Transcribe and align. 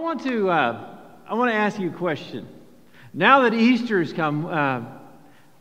want 0.00 0.22
to, 0.24 0.50
uh, 0.50 0.96
I 1.26 1.34
want 1.34 1.50
to 1.50 1.54
ask 1.54 1.78
you 1.78 1.90
a 1.90 1.92
question. 1.92 2.48
Now 3.12 3.42
that 3.42 3.54
Easter 3.54 3.98
has 4.00 4.12
come, 4.12 4.46
uh, 4.46 4.82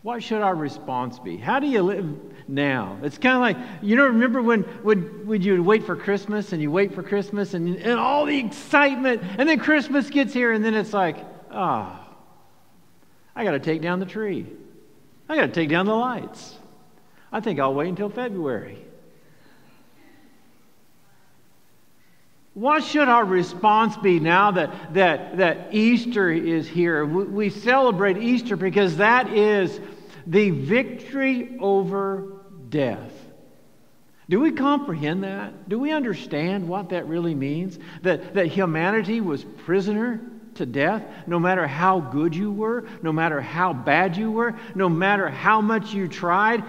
what 0.02 0.24
should 0.24 0.42
our 0.42 0.56
response 0.56 1.20
be? 1.20 1.38
How 1.38 1.60
do 1.60 1.68
you 1.68 1.82
live 1.82 2.08
now? 2.48 2.98
It's 3.04 3.18
kind 3.18 3.36
of 3.36 3.42
like, 3.42 3.58
you 3.82 3.96
know, 3.96 4.06
remember 4.06 4.42
when, 4.42 4.62
when, 4.82 5.28
when 5.28 5.42
you 5.42 5.54
would 5.54 5.66
wait 5.66 5.84
for 5.84 5.96
Christmas 5.96 6.54
and 6.54 6.62
you 6.62 6.72
wait 6.72 6.94
for 6.94 7.04
Christmas 7.04 7.54
and, 7.54 7.76
and 7.76 8.00
all 8.00 8.26
the 8.26 8.38
excitement, 8.38 9.22
and 9.38 9.48
then 9.48 9.60
Christmas 9.60 10.10
gets 10.10 10.34
here, 10.34 10.54
and 10.54 10.64
then 10.64 10.74
it's 10.74 10.94
like, 10.94 11.18
ah, 11.52 12.00
oh, 12.02 12.16
I 13.36 13.44
got 13.44 13.52
to 13.52 13.60
take 13.60 13.82
down 13.82 14.00
the 14.00 14.06
tree. 14.06 14.46
I 15.28 15.36
got 15.36 15.48
to 15.48 15.52
take 15.52 15.70
down 15.70 15.86
the 15.86 15.96
lights. 15.96 16.56
I 17.32 17.42
think 17.42 17.60
I'll 17.60 17.74
wait 17.74 17.90
until 17.90 18.10
February. 18.10 18.86
What 22.60 22.84
should 22.84 23.08
our 23.08 23.24
response 23.24 23.96
be 23.96 24.20
now 24.20 24.52
that, 24.52 24.94
that, 24.94 25.38
that 25.38 25.74
Easter 25.74 26.30
is 26.30 26.68
here? 26.68 27.06
We 27.06 27.50
celebrate 27.50 28.18
Easter 28.18 28.58
because 28.58 28.98
that 28.98 29.30
is 29.32 29.80
the 30.28 30.50
victory 30.50 31.56
over 31.62 32.42
death. 32.68 33.14
Do 34.28 34.42
we 34.42 34.52
comprehend 34.52 35.24
that? 35.24 35.70
Do 35.70 35.80
we 35.80 35.94
understand 35.94 36.68
what 36.68 36.90
that 36.90 37.08
really 37.08 37.34
means? 37.34 37.80
That, 38.02 38.34
that 38.34 38.48
humanity 38.48 39.22
was 39.22 39.46
prisoner 39.46 40.20
to 40.56 40.66
death, 40.66 41.06
no 41.28 41.40
matter 41.40 41.66
how 41.66 42.02
good 42.02 42.36
you 42.36 42.52
were, 42.52 42.90
no 43.02 43.14
matter 43.14 43.40
how 43.40 43.72
bad 43.72 44.18
you 44.18 44.32
were, 44.32 44.54
no 44.76 44.90
matter 44.90 45.30
how 45.30 45.62
much 45.62 45.94
you 45.94 46.10
tried, 46.10 46.66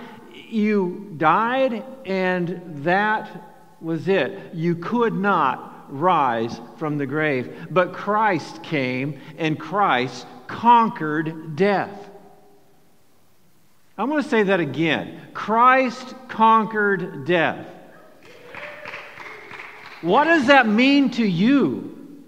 you 0.48 1.12
died, 1.16 1.82
and 2.06 2.84
that 2.84 3.56
was 3.80 4.06
it. 4.06 4.54
You 4.54 4.76
could 4.76 5.14
not 5.14 5.78
rise 5.90 6.60
from 6.76 6.98
the 6.98 7.06
grave. 7.06 7.68
But 7.70 7.92
Christ 7.92 8.62
came 8.62 9.20
and 9.38 9.58
Christ 9.58 10.26
conquered 10.46 11.56
death. 11.56 12.08
I'm 13.98 14.08
going 14.08 14.22
to 14.22 14.28
say 14.28 14.44
that 14.44 14.60
again. 14.60 15.20
Christ 15.34 16.14
conquered 16.28 17.26
death. 17.26 17.66
What 20.00 20.24
does 20.24 20.46
that 20.46 20.66
mean 20.66 21.10
to 21.10 21.26
you? 21.26 22.24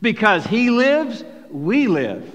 Because 0.00 0.46
he 0.46 0.70
lives, 0.70 1.24
we 1.50 1.88
live. 1.88 2.30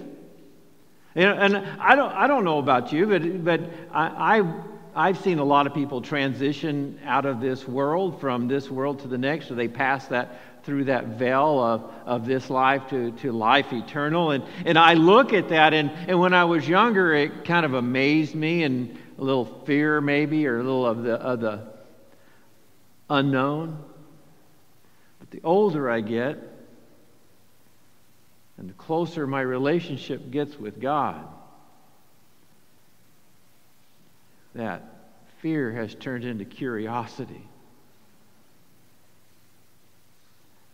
And, 1.15 1.57
I, 1.57 1.95
don't, 1.95 2.11
I 2.11 2.27
don't 2.27 2.43
know 2.43 2.59
about 2.59 2.91
you, 2.91 3.05
but, 3.07 3.43
but 3.43 3.61
I, 3.91 4.39
I 4.39 4.53
I've 4.95 5.19
seen 5.19 5.39
a 5.39 5.43
lot 5.43 5.67
of 5.67 5.73
people 5.73 6.01
transition 6.01 6.99
out 7.05 7.25
of 7.25 7.39
this 7.39 7.67
world 7.67 8.19
from 8.19 8.47
this 8.47 8.69
world 8.69 8.99
to 9.01 9.07
the 9.07 9.17
next, 9.17 9.47
so 9.47 9.55
they 9.55 9.67
pass 9.67 10.07
that 10.07 10.63
through 10.63 10.85
that 10.85 11.05
veil 11.05 11.59
of, 11.59 11.93
of 12.05 12.25
this 12.25 12.49
life 12.49 12.89
to, 12.89 13.11
to 13.11 13.31
life 13.31 13.71
eternal. 13.71 14.31
And, 14.31 14.43
and 14.65 14.77
I 14.77 14.95
look 14.95 15.33
at 15.33 15.49
that, 15.49 15.73
and, 15.73 15.89
and 16.07 16.19
when 16.19 16.33
I 16.33 16.45
was 16.45 16.67
younger, 16.67 17.13
it 17.13 17.45
kind 17.45 17.65
of 17.65 17.73
amazed 17.73 18.35
me, 18.35 18.63
and 18.63 18.97
a 19.17 19.23
little 19.23 19.45
fear 19.65 20.01
maybe, 20.01 20.47
or 20.47 20.59
a 20.59 20.63
little 20.63 20.85
of 20.85 21.03
the, 21.03 21.13
of 21.13 21.39
the 21.39 21.67
unknown. 23.09 23.83
But 25.19 25.31
the 25.31 25.41
older 25.43 25.89
I 25.89 26.01
get, 26.01 26.37
and 28.57 28.69
the 28.69 28.73
closer 28.73 29.25
my 29.25 29.41
relationship 29.41 30.31
gets 30.31 30.57
with 30.57 30.81
God, 30.81 31.25
that 34.55 34.83
fear 35.41 35.71
has 35.71 35.95
turned 35.95 36.23
into 36.23 36.45
curiosity. 36.45 37.47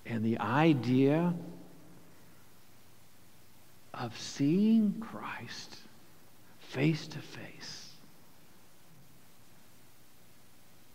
And 0.05 0.23
the 0.23 0.39
idea 0.39 1.33
of 3.93 4.17
seeing 4.19 4.95
Christ 4.99 5.77
face 6.59 7.07
to 7.07 7.19
face. 7.19 7.89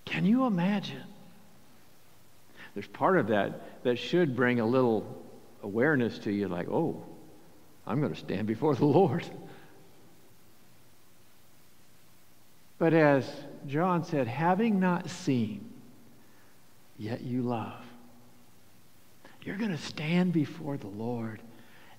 Can 0.05 0.27
you 0.27 0.45
imagine? 0.45 1.05
There's 2.75 2.87
part 2.87 3.19
of 3.19 3.29
that 3.29 3.83
that 3.85 3.99
should 3.99 4.37
bring 4.37 4.61
a 4.61 4.67
little 4.67 5.23
awareness 5.63 6.19
to 6.21 6.33
you 6.33 6.49
like, 6.49 6.69
oh, 6.69 7.03
I'm 7.87 8.01
going 8.01 8.13
to 8.13 8.19
stand 8.19 8.47
before 8.47 8.75
the 8.75 8.85
Lord. 8.87 9.25
But 12.81 12.95
as 12.95 13.31
John 13.67 14.05
said, 14.05 14.27
having 14.27 14.81
not 14.81 15.11
seen, 15.11 15.71
yet 16.99 17.21
you 17.21 17.43
love. 17.43 17.85
You're 19.43 19.59
going 19.59 19.71
to 19.71 19.79
stand 19.79 20.33
before 20.33 20.79
the 20.79 20.89
Lord 20.89 21.41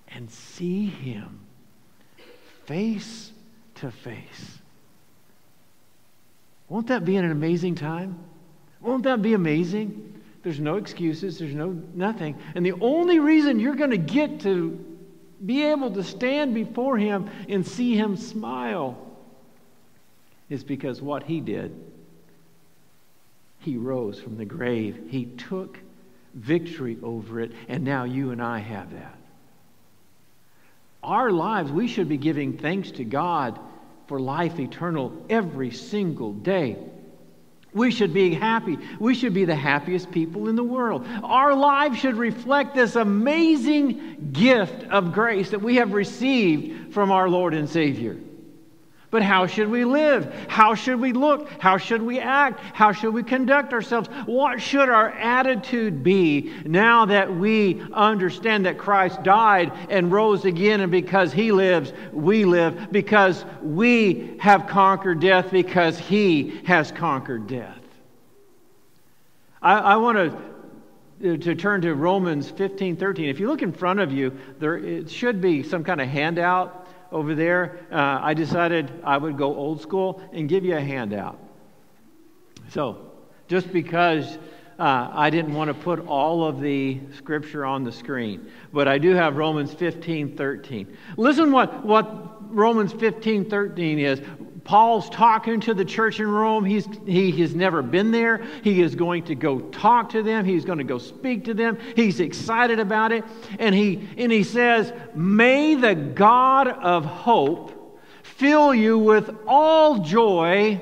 and 0.08 0.28
see 0.28 0.86
Him 0.86 1.38
face 2.66 3.30
to 3.76 3.92
face. 3.92 4.58
Won't 6.68 6.88
that 6.88 7.04
be 7.04 7.14
an 7.14 7.30
amazing 7.30 7.76
time? 7.76 8.18
Won't 8.80 9.04
that 9.04 9.22
be 9.22 9.34
amazing? 9.34 10.20
There's 10.42 10.58
no 10.58 10.78
excuses, 10.78 11.38
there's 11.38 11.54
no 11.54 11.80
nothing. 11.94 12.36
And 12.56 12.66
the 12.66 12.72
only 12.72 13.20
reason 13.20 13.60
you're 13.60 13.76
going 13.76 13.90
to 13.90 13.98
get 13.98 14.40
to 14.40 14.84
be 15.46 15.62
able 15.62 15.92
to 15.92 16.02
stand 16.02 16.54
before 16.54 16.98
Him 16.98 17.30
and 17.48 17.64
see 17.64 17.94
Him 17.94 18.16
smile 18.16 19.11
is 20.48 20.64
because 20.64 21.00
what 21.00 21.22
he 21.22 21.40
did, 21.40 21.74
he 23.60 23.76
rose 23.76 24.20
from 24.20 24.36
the 24.36 24.44
grave. 24.44 25.08
He 25.08 25.26
took 25.26 25.78
victory 26.34 26.98
over 27.02 27.40
it, 27.40 27.52
and 27.68 27.84
now 27.84 28.04
you 28.04 28.30
and 28.30 28.42
I 28.42 28.58
have 28.58 28.92
that. 28.92 29.16
Our 31.02 31.30
lives, 31.30 31.72
we 31.72 31.88
should 31.88 32.08
be 32.08 32.16
giving 32.16 32.58
thanks 32.58 32.90
to 32.92 33.04
God 33.04 33.58
for 34.06 34.20
life 34.20 34.58
eternal 34.58 35.12
every 35.28 35.70
single 35.70 36.32
day. 36.32 36.76
We 37.74 37.90
should 37.90 38.12
be 38.12 38.34
happy. 38.34 38.78
We 39.00 39.14
should 39.14 39.32
be 39.32 39.46
the 39.46 39.56
happiest 39.56 40.10
people 40.10 40.48
in 40.48 40.56
the 40.56 40.62
world. 40.62 41.06
Our 41.22 41.54
lives 41.54 41.98
should 41.98 42.16
reflect 42.16 42.74
this 42.74 42.96
amazing 42.96 44.30
gift 44.32 44.84
of 44.90 45.12
grace 45.12 45.50
that 45.50 45.62
we 45.62 45.76
have 45.76 45.94
received 45.94 46.92
from 46.92 47.10
our 47.10 47.28
Lord 47.28 47.54
and 47.54 47.68
Savior. 47.68 48.18
But 49.12 49.22
how 49.22 49.46
should 49.46 49.68
we 49.68 49.84
live? 49.84 50.34
How 50.48 50.74
should 50.74 50.98
we 50.98 51.12
look? 51.12 51.46
How 51.60 51.76
should 51.76 52.00
we 52.00 52.18
act? 52.18 52.60
How 52.72 52.92
should 52.92 53.12
we 53.12 53.22
conduct 53.22 53.74
ourselves? 53.74 54.08
What 54.24 54.62
should 54.62 54.88
our 54.88 55.10
attitude 55.10 56.02
be 56.02 56.50
now 56.64 57.04
that 57.04 57.36
we 57.36 57.82
understand 57.92 58.64
that 58.64 58.78
Christ 58.78 59.22
died 59.22 59.70
and 59.90 60.10
rose 60.10 60.46
again, 60.46 60.80
and 60.80 60.90
because 60.90 61.30
He 61.30 61.52
lives, 61.52 61.92
we 62.10 62.46
live? 62.46 62.90
Because 62.90 63.44
we 63.60 64.38
have 64.40 64.66
conquered 64.66 65.20
death, 65.20 65.50
because 65.50 65.98
He 65.98 66.62
has 66.64 66.90
conquered 66.90 67.46
death. 67.46 67.82
I, 69.60 69.74
I 69.74 69.96
want 69.96 70.16
to 70.16 71.38
to 71.38 71.54
turn 71.54 71.82
to 71.82 71.94
Romans 71.94 72.50
15, 72.50 72.96
13. 72.96 73.28
If 73.28 73.38
you 73.38 73.46
look 73.46 73.62
in 73.62 73.72
front 73.72 74.00
of 74.00 74.10
you, 74.10 74.36
there 74.58 74.76
it 74.76 75.08
should 75.10 75.40
be 75.40 75.62
some 75.62 75.84
kind 75.84 76.00
of 76.00 76.08
handout 76.08 76.81
over 77.12 77.34
there, 77.34 77.78
uh, 77.92 78.18
I 78.22 78.34
decided 78.34 78.90
I 79.04 79.18
would 79.18 79.36
go 79.38 79.54
old 79.54 79.80
school 79.80 80.22
and 80.32 80.48
give 80.48 80.64
you 80.64 80.76
a 80.76 80.80
handout. 80.80 81.38
So, 82.70 83.12
just 83.48 83.72
because 83.72 84.38
uh, 84.78 85.10
I 85.12 85.30
didn't 85.30 85.54
want 85.54 85.68
to 85.68 85.74
put 85.74 86.06
all 86.06 86.44
of 86.44 86.60
the 86.60 87.00
scripture 87.16 87.64
on 87.64 87.84
the 87.84 87.92
screen, 87.92 88.50
but 88.72 88.88
I 88.88 88.98
do 88.98 89.14
have 89.14 89.36
Romans 89.36 89.72
15 89.74 90.36
13. 90.36 90.96
Listen 91.16 91.52
what, 91.52 91.84
what 91.84 92.52
Romans 92.54 92.92
15 92.92 93.48
13 93.48 93.98
is. 93.98 94.20
Paul's 94.64 95.10
talking 95.10 95.60
to 95.60 95.74
the 95.74 95.84
church 95.84 96.20
in 96.20 96.28
Rome. 96.28 96.64
He's, 96.64 96.86
he 97.04 97.32
has 97.40 97.54
never 97.54 97.82
been 97.82 98.10
there. 98.12 98.44
He 98.62 98.80
is 98.80 98.94
going 98.94 99.24
to 99.24 99.34
go 99.34 99.60
talk 99.60 100.10
to 100.10 100.22
them. 100.22 100.44
He's 100.44 100.64
going 100.64 100.78
to 100.78 100.84
go 100.84 100.98
speak 100.98 101.44
to 101.46 101.54
them. 101.54 101.78
He's 101.96 102.20
excited 102.20 102.78
about 102.78 103.12
it. 103.12 103.24
And 103.58 103.74
he, 103.74 104.08
and 104.16 104.30
he 104.30 104.44
says, 104.44 104.92
May 105.14 105.74
the 105.74 105.94
God 105.94 106.68
of 106.68 107.04
hope 107.04 108.00
fill 108.22 108.74
you 108.74 108.98
with 108.98 109.34
all 109.46 109.98
joy 109.98 110.80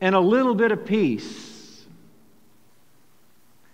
and 0.00 0.14
a 0.14 0.20
little 0.20 0.54
bit 0.54 0.72
of 0.72 0.84
peace. 0.84 1.84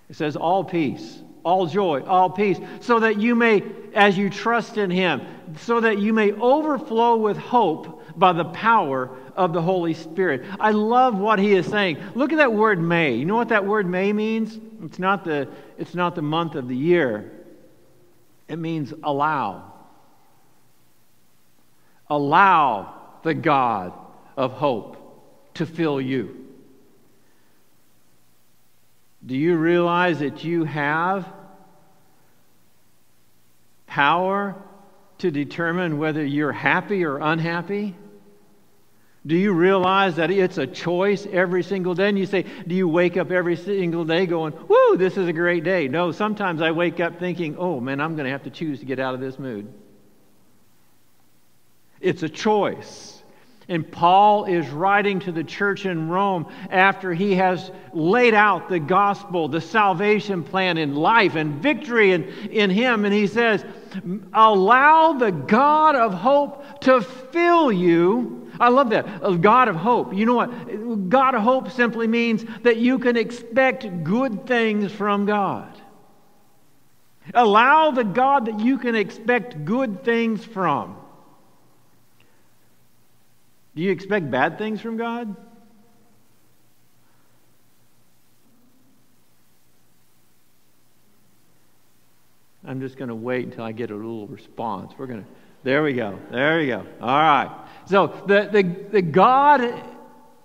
It 0.08 0.16
says, 0.16 0.36
all 0.36 0.64
peace, 0.64 1.20
all 1.44 1.66
joy, 1.66 2.02
all 2.02 2.30
peace, 2.30 2.58
so 2.80 3.00
that 3.00 3.20
you 3.20 3.34
may, 3.34 3.62
as 3.94 4.16
you 4.16 4.30
trust 4.30 4.76
in 4.76 4.90
him, 4.90 5.22
so 5.58 5.80
that 5.80 5.98
you 5.98 6.12
may 6.12 6.32
overflow 6.32 7.16
with 7.16 7.36
hope 7.36 8.02
by 8.16 8.32
the 8.32 8.44
power 8.44 9.10
of 9.36 9.52
the 9.52 9.60
Holy 9.62 9.94
Spirit. 9.94 10.44
I 10.58 10.70
love 10.70 11.18
what 11.18 11.38
he 11.38 11.52
is 11.52 11.66
saying. 11.66 11.98
Look 12.14 12.32
at 12.32 12.38
that 12.38 12.52
word 12.52 12.80
may. 12.80 13.14
You 13.14 13.26
know 13.26 13.36
what 13.36 13.50
that 13.50 13.66
word 13.66 13.86
may 13.86 14.12
means? 14.12 14.58
It's 14.82 14.98
not 14.98 15.24
the, 15.24 15.48
it's 15.78 15.94
not 15.94 16.14
the 16.14 16.22
month 16.22 16.54
of 16.54 16.68
the 16.68 16.76
year, 16.76 17.30
it 18.48 18.58
means 18.58 18.92
allow. 19.02 19.72
Allow 22.08 22.94
the 23.22 23.34
God 23.34 23.92
of 24.36 24.52
hope 24.52 24.96
to 25.54 25.66
fill 25.66 26.00
you. 26.00 26.44
Do 29.24 29.36
you 29.36 29.56
realize 29.56 30.20
that 30.20 30.44
you 30.44 30.64
have 30.64 31.26
power 33.86 34.54
to 35.18 35.30
determine 35.30 35.98
whether 35.98 36.24
you're 36.24 36.52
happy 36.52 37.04
or 37.04 37.18
unhappy? 37.18 37.96
Do 39.26 39.36
you 39.36 39.52
realize 39.52 40.16
that 40.16 40.30
it's 40.30 40.56
a 40.56 40.66
choice 40.66 41.26
every 41.32 41.64
single 41.64 41.94
day? 41.94 42.08
And 42.08 42.18
you 42.18 42.26
say, 42.26 42.44
Do 42.66 42.74
you 42.74 42.86
wake 42.86 43.16
up 43.16 43.32
every 43.32 43.56
single 43.56 44.04
day 44.04 44.26
going, 44.26 44.54
Woo, 44.68 44.96
this 44.96 45.16
is 45.16 45.26
a 45.26 45.32
great 45.32 45.64
day? 45.64 45.88
No, 45.88 46.12
sometimes 46.12 46.62
I 46.62 46.70
wake 46.70 47.00
up 47.00 47.18
thinking, 47.18 47.56
Oh 47.58 47.80
man, 47.80 48.00
I'm 48.00 48.14
going 48.14 48.26
to 48.26 48.30
have 48.30 48.44
to 48.44 48.50
choose 48.50 48.80
to 48.80 48.86
get 48.86 49.00
out 49.00 49.14
of 49.14 49.20
this 49.20 49.38
mood. 49.38 49.72
It's 52.00 52.22
a 52.22 52.28
choice. 52.28 53.20
And 53.68 53.90
Paul 53.90 54.44
is 54.44 54.68
writing 54.68 55.18
to 55.20 55.32
the 55.32 55.42
church 55.42 55.86
in 55.86 56.08
Rome 56.08 56.46
after 56.70 57.12
he 57.12 57.34
has 57.34 57.72
laid 57.92 58.32
out 58.32 58.68
the 58.68 58.78
gospel, 58.78 59.48
the 59.48 59.60
salvation 59.60 60.44
plan 60.44 60.78
in 60.78 60.94
life 60.94 61.34
and 61.34 61.60
victory 61.60 62.12
in, 62.12 62.28
in 62.50 62.70
him. 62.70 63.04
And 63.04 63.12
he 63.12 63.26
says, 63.26 63.64
Allow 64.32 65.14
the 65.14 65.32
God 65.32 65.96
of 65.96 66.14
hope 66.14 66.80
to 66.82 67.00
fill 67.00 67.72
you. 67.72 68.45
I 68.58 68.68
love 68.68 68.90
that. 68.90 69.40
God 69.40 69.68
of 69.68 69.76
hope. 69.76 70.14
You 70.14 70.26
know 70.26 70.34
what? 70.34 71.08
God 71.08 71.34
of 71.34 71.42
hope 71.42 71.70
simply 71.70 72.06
means 72.06 72.44
that 72.62 72.76
you 72.76 72.98
can 72.98 73.16
expect 73.16 74.04
good 74.04 74.46
things 74.46 74.92
from 74.92 75.26
God. 75.26 75.80
Allow 77.34 77.90
the 77.90 78.04
God 78.04 78.46
that 78.46 78.60
you 78.60 78.78
can 78.78 78.94
expect 78.94 79.64
good 79.64 80.04
things 80.04 80.44
from. 80.44 80.96
Do 83.74 83.82
you 83.82 83.90
expect 83.90 84.30
bad 84.30 84.58
things 84.58 84.80
from 84.80 84.96
God? 84.96 85.34
I'm 92.66 92.80
just 92.80 92.96
going 92.96 93.08
to 93.08 93.14
wait 93.14 93.44
until 93.44 93.62
I 93.64 93.72
get 93.72 93.90
a 93.90 93.94
little 93.94 94.26
response. 94.26 94.92
We're 94.98 95.06
going 95.06 95.22
to, 95.22 95.28
there 95.66 95.82
we 95.82 95.94
go. 95.94 96.16
There 96.30 96.58
we 96.58 96.68
go. 96.68 96.86
All 97.00 97.20
right. 97.20 97.50
So 97.86 98.06
the, 98.28 98.48
the, 98.52 98.62
the 98.62 99.02
God 99.02 99.62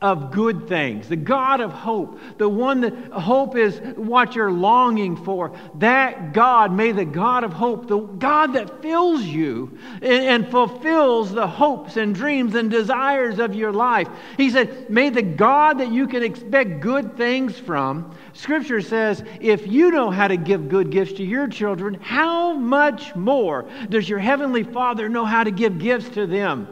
of 0.01 0.31
good 0.31 0.67
things, 0.67 1.07
the 1.07 1.15
God 1.15 1.61
of 1.61 1.71
hope, 1.71 2.19
the 2.39 2.49
one 2.49 2.81
that 2.81 2.93
hope 3.11 3.55
is 3.55 3.79
what 3.95 4.33
you're 4.35 4.51
longing 4.51 5.15
for. 5.15 5.55
That 5.75 6.33
God, 6.33 6.73
may 6.73 6.91
the 6.91 7.05
God 7.05 7.43
of 7.43 7.53
hope, 7.53 7.87
the 7.87 7.99
God 7.99 8.53
that 8.53 8.81
fills 8.81 9.23
you 9.23 9.77
and, 10.01 10.25
and, 10.25 10.51
fulfills 10.51 11.31
the 11.31 11.45
hopes 11.45 11.97
and 11.97 12.15
dreams 12.15 12.55
and 12.55 12.71
desires 12.71 13.37
of 13.37 13.53
your 13.53 13.71
life. 13.71 14.07
He 14.37 14.49
said, 14.49 14.89
May 14.89 15.11
the 15.11 15.21
God 15.21 15.77
that 15.77 15.91
you 15.91 16.07
can 16.07 16.23
expect 16.23 16.79
good 16.79 17.15
things 17.15 17.59
from. 17.59 18.15
Scripture 18.33 18.81
says, 18.81 19.23
if 19.39 19.67
you 19.67 19.91
know 19.91 20.09
how 20.09 20.27
to 20.27 20.37
give 20.37 20.69
good 20.69 20.89
gifts 20.89 21.13
to 21.13 21.23
your 21.23 21.47
children, 21.47 21.93
how 22.01 22.53
much 22.53 23.15
more 23.15 23.69
does 23.89 24.09
your 24.09 24.19
Heavenly 24.19 24.63
Father 24.63 25.09
know 25.09 25.25
how 25.25 25.43
to 25.43 25.51
give 25.51 25.77
gifts 25.79 26.09
to 26.09 26.25
them, 26.25 26.67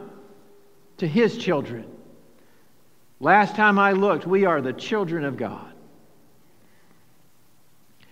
to 0.96 1.06
His 1.06 1.36
children? 1.36 1.89
Last 3.20 3.54
time 3.54 3.78
I 3.78 3.92
looked, 3.92 4.26
we 4.26 4.46
are 4.46 4.62
the 4.62 4.72
children 4.72 5.24
of 5.24 5.36
God. 5.36 5.72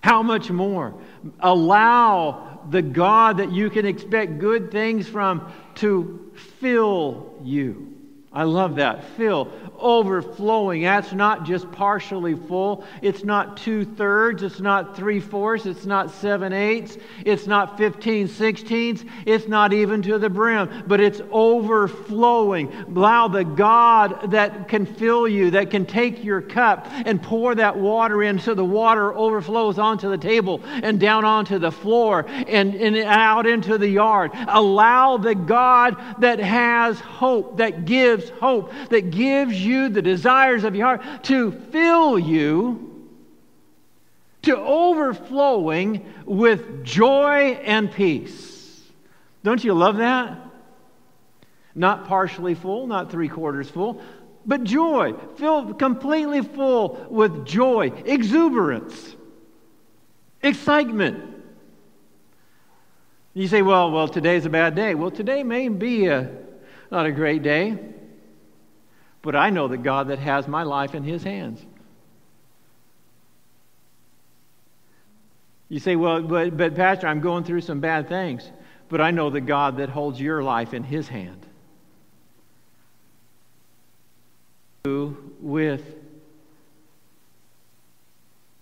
How 0.02 0.22
much 0.22 0.50
more? 0.50 0.94
Allow 1.40 2.60
the 2.70 2.82
God 2.82 3.38
that 3.38 3.50
you 3.50 3.70
can 3.70 3.86
expect 3.86 4.38
good 4.38 4.70
things 4.70 5.08
from 5.08 5.50
to 5.76 6.32
fill 6.60 7.34
you. 7.42 7.97
I 8.30 8.42
love 8.42 8.76
that. 8.76 9.04
Fill 9.16 9.50
overflowing. 9.78 10.82
That's 10.82 11.12
not 11.12 11.46
just 11.46 11.70
partially 11.72 12.34
full. 12.34 12.84
It's 13.00 13.24
not 13.24 13.56
two 13.56 13.84
thirds. 13.84 14.42
It's 14.42 14.60
not 14.60 14.96
three 14.96 15.20
fourths. 15.20 15.66
It's 15.66 15.86
not 15.86 16.10
seven 16.10 16.52
eighths. 16.52 16.98
It's 17.24 17.46
not 17.46 17.78
15 17.78 18.28
sixteenths. 18.28 19.04
It's 19.24 19.48
not 19.48 19.72
even 19.72 20.02
to 20.02 20.18
the 20.18 20.28
brim, 20.28 20.84
but 20.86 21.00
it's 21.00 21.22
overflowing. 21.30 22.72
Allow 22.88 23.28
the 23.28 23.44
God 23.44 24.32
that 24.32 24.68
can 24.68 24.84
fill 24.84 25.26
you, 25.26 25.52
that 25.52 25.70
can 25.70 25.86
take 25.86 26.22
your 26.22 26.42
cup 26.42 26.86
and 26.90 27.22
pour 27.22 27.54
that 27.54 27.78
water 27.78 28.22
in 28.22 28.38
so 28.38 28.54
the 28.54 28.64
water 28.64 29.14
overflows 29.14 29.78
onto 29.78 30.10
the 30.10 30.18
table 30.18 30.60
and 30.64 31.00
down 31.00 31.24
onto 31.24 31.58
the 31.58 31.72
floor 31.72 32.26
and, 32.28 32.74
and 32.74 32.96
out 32.98 33.46
into 33.46 33.78
the 33.78 33.88
yard. 33.88 34.32
Allow 34.48 35.16
the 35.18 35.34
God 35.34 35.96
that 36.18 36.40
has 36.40 36.98
hope, 37.00 37.58
that 37.58 37.84
gives 37.84 38.17
hope, 38.40 38.72
that 38.90 39.10
gives 39.10 39.54
you 39.54 39.68
you, 39.68 39.88
the 39.88 40.02
desires 40.02 40.64
of 40.64 40.74
your 40.74 40.86
heart, 40.86 41.24
to 41.24 41.52
fill 41.52 42.18
you 42.18 42.84
to 44.42 44.56
overflowing 44.56 46.06
with 46.24 46.84
joy 46.84 47.58
and 47.64 47.92
peace. 47.92 48.82
Don't 49.42 49.62
you 49.62 49.74
love 49.74 49.98
that? 49.98 50.38
Not 51.74 52.06
partially 52.06 52.54
full, 52.54 52.86
not 52.86 53.10
three 53.10 53.28
quarters 53.28 53.70
full, 53.70 54.00
but 54.46 54.64
joy, 54.64 55.14
filled 55.36 55.78
completely 55.78 56.42
full 56.42 57.06
with 57.10 57.44
joy, 57.44 57.92
exuberance, 58.06 59.14
excitement. 60.42 61.36
You 63.34 63.46
say, 63.46 63.62
well, 63.62 63.90
well, 63.90 64.08
today's 64.08 64.46
a 64.46 64.50
bad 64.50 64.74
day. 64.74 64.94
Well, 64.94 65.10
today 65.10 65.44
may 65.44 65.68
be 65.68 66.06
a, 66.06 66.30
not 66.90 67.06
a 67.06 67.12
great 67.12 67.42
day. 67.42 67.78
But 69.22 69.36
I 69.36 69.50
know 69.50 69.68
the 69.68 69.76
God 69.76 70.08
that 70.08 70.18
has 70.18 70.46
my 70.46 70.62
life 70.62 70.94
in 70.94 71.02
his 71.02 71.22
hands. 71.22 71.64
You 75.68 75.80
say, 75.80 75.96
well, 75.96 76.22
but, 76.22 76.56
but 76.56 76.74
Pastor, 76.74 77.06
I'm 77.06 77.20
going 77.20 77.44
through 77.44 77.60
some 77.60 77.80
bad 77.80 78.08
things. 78.08 78.50
But 78.88 79.00
I 79.00 79.10
know 79.10 79.28
the 79.28 79.40
God 79.40 79.78
that 79.78 79.90
holds 79.90 80.20
your 80.20 80.42
life 80.42 80.72
in 80.72 80.82
his 80.82 81.08
hand. 81.08 81.44
With 85.40 85.84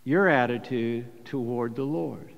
your 0.02 0.28
attitude 0.28 1.24
toward 1.24 1.76
the 1.76 1.84
Lord. 1.84 2.32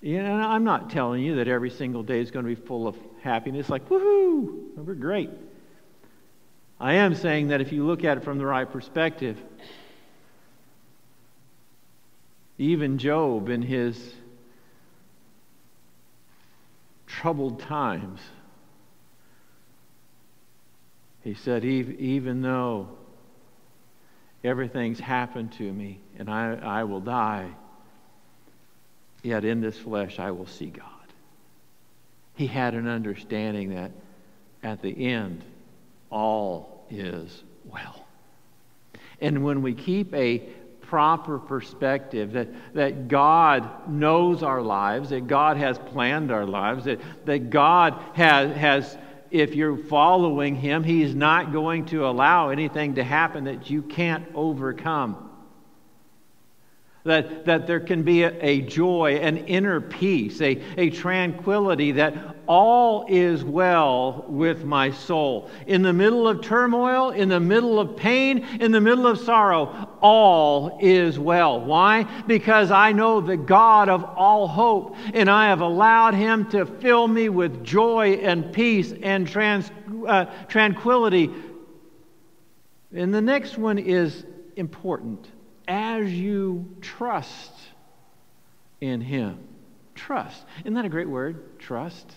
You 0.00 0.22
know, 0.22 0.32
I'm 0.34 0.64
not 0.64 0.90
telling 0.90 1.22
you 1.22 1.36
that 1.36 1.46
every 1.46 1.70
single 1.70 2.02
day 2.02 2.20
is 2.20 2.32
going 2.32 2.44
to 2.44 2.48
be 2.48 2.60
full 2.60 2.88
of 2.88 2.96
happiness, 3.22 3.68
like, 3.68 3.88
woohoo, 3.88 4.74
we're 4.76 4.94
great. 4.94 5.30
I 6.82 6.94
am 6.94 7.14
saying 7.14 7.48
that 7.48 7.60
if 7.60 7.70
you 7.70 7.86
look 7.86 8.02
at 8.02 8.18
it 8.18 8.24
from 8.24 8.38
the 8.38 8.44
right 8.44 8.70
perspective, 8.70 9.38
even 12.58 12.98
Job 12.98 13.48
in 13.48 13.62
his 13.62 14.14
troubled 17.06 17.60
times, 17.60 18.18
he 21.22 21.34
said, 21.34 21.64
even 21.64 22.42
though 22.42 22.88
everything's 24.42 24.98
happened 24.98 25.52
to 25.52 25.72
me 25.72 26.00
and 26.18 26.28
I, 26.28 26.54
I 26.54 26.82
will 26.82 27.00
die, 27.00 27.48
yet 29.22 29.44
in 29.44 29.60
this 29.60 29.78
flesh 29.78 30.18
I 30.18 30.32
will 30.32 30.48
see 30.48 30.66
God. 30.66 30.88
He 32.34 32.48
had 32.48 32.74
an 32.74 32.88
understanding 32.88 33.72
that 33.76 33.92
at 34.64 34.82
the 34.82 35.06
end, 35.06 35.44
all 36.12 36.86
is 36.90 37.42
well. 37.64 38.06
And 39.20 39.44
when 39.44 39.62
we 39.62 39.74
keep 39.74 40.12
a 40.14 40.38
proper 40.82 41.38
perspective 41.38 42.32
that, 42.32 42.48
that 42.74 43.08
God 43.08 43.88
knows 43.88 44.42
our 44.42 44.60
lives, 44.60 45.08
that 45.08 45.26
God 45.26 45.56
has 45.56 45.78
planned 45.78 46.30
our 46.30 46.44
lives, 46.44 46.84
that, 46.84 47.00
that 47.24 47.48
God 47.48 47.98
has, 48.12 48.54
has, 48.56 48.98
if 49.30 49.54
you're 49.54 49.78
following 49.78 50.54
Him, 50.54 50.84
He's 50.84 51.14
not 51.14 51.50
going 51.50 51.86
to 51.86 52.06
allow 52.06 52.50
anything 52.50 52.96
to 52.96 53.04
happen 53.04 53.44
that 53.44 53.70
you 53.70 53.80
can't 53.80 54.26
overcome. 54.34 55.30
That, 57.04 57.46
that 57.46 57.66
there 57.66 57.80
can 57.80 58.04
be 58.04 58.22
a, 58.22 58.30
a, 58.40 58.60
joy, 58.60 59.16
an 59.16 59.38
inner 59.38 59.80
peace, 59.80 60.40
a, 60.40 60.62
a 60.76 60.90
tranquility 60.90 61.90
that 61.92 62.36
all 62.46 63.06
is 63.08 63.42
well 63.42 64.24
with 64.28 64.64
my 64.64 64.92
soul. 64.92 65.50
In 65.66 65.82
the 65.82 65.92
middle 65.92 66.28
of 66.28 66.42
turmoil, 66.42 67.10
in 67.10 67.28
the 67.28 67.40
middle 67.40 67.80
of 67.80 67.96
pain, 67.96 68.46
in 68.60 68.70
the 68.70 68.80
middle 68.80 69.08
of 69.08 69.18
sorrow, 69.18 69.88
all 70.00 70.78
is 70.80 71.18
well. 71.18 71.60
Why? 71.60 72.04
Because 72.28 72.70
I 72.70 72.92
know 72.92 73.20
the 73.20 73.36
God 73.36 73.88
of 73.88 74.04
all 74.04 74.46
hope, 74.46 74.94
and 75.12 75.28
I 75.28 75.48
have 75.48 75.60
allowed 75.60 76.14
Him 76.14 76.48
to 76.50 76.66
fill 76.66 77.08
me 77.08 77.28
with 77.28 77.64
joy 77.64 78.20
and 78.22 78.52
peace 78.52 78.92
and 79.02 79.26
trans, 79.26 79.72
uh, 80.06 80.26
tranquility. 80.46 81.30
And 82.94 83.12
the 83.12 83.22
next 83.22 83.58
one 83.58 83.78
is 83.78 84.24
important 84.54 85.28
as 86.00 86.12
you 86.12 86.76
trust 86.80 87.52
in 88.80 89.00
Him. 89.00 89.38
Trust. 89.94 90.44
Isn't 90.60 90.74
that 90.74 90.84
a 90.84 90.88
great 90.88 91.08
word? 91.08 91.58
Trust. 91.58 92.10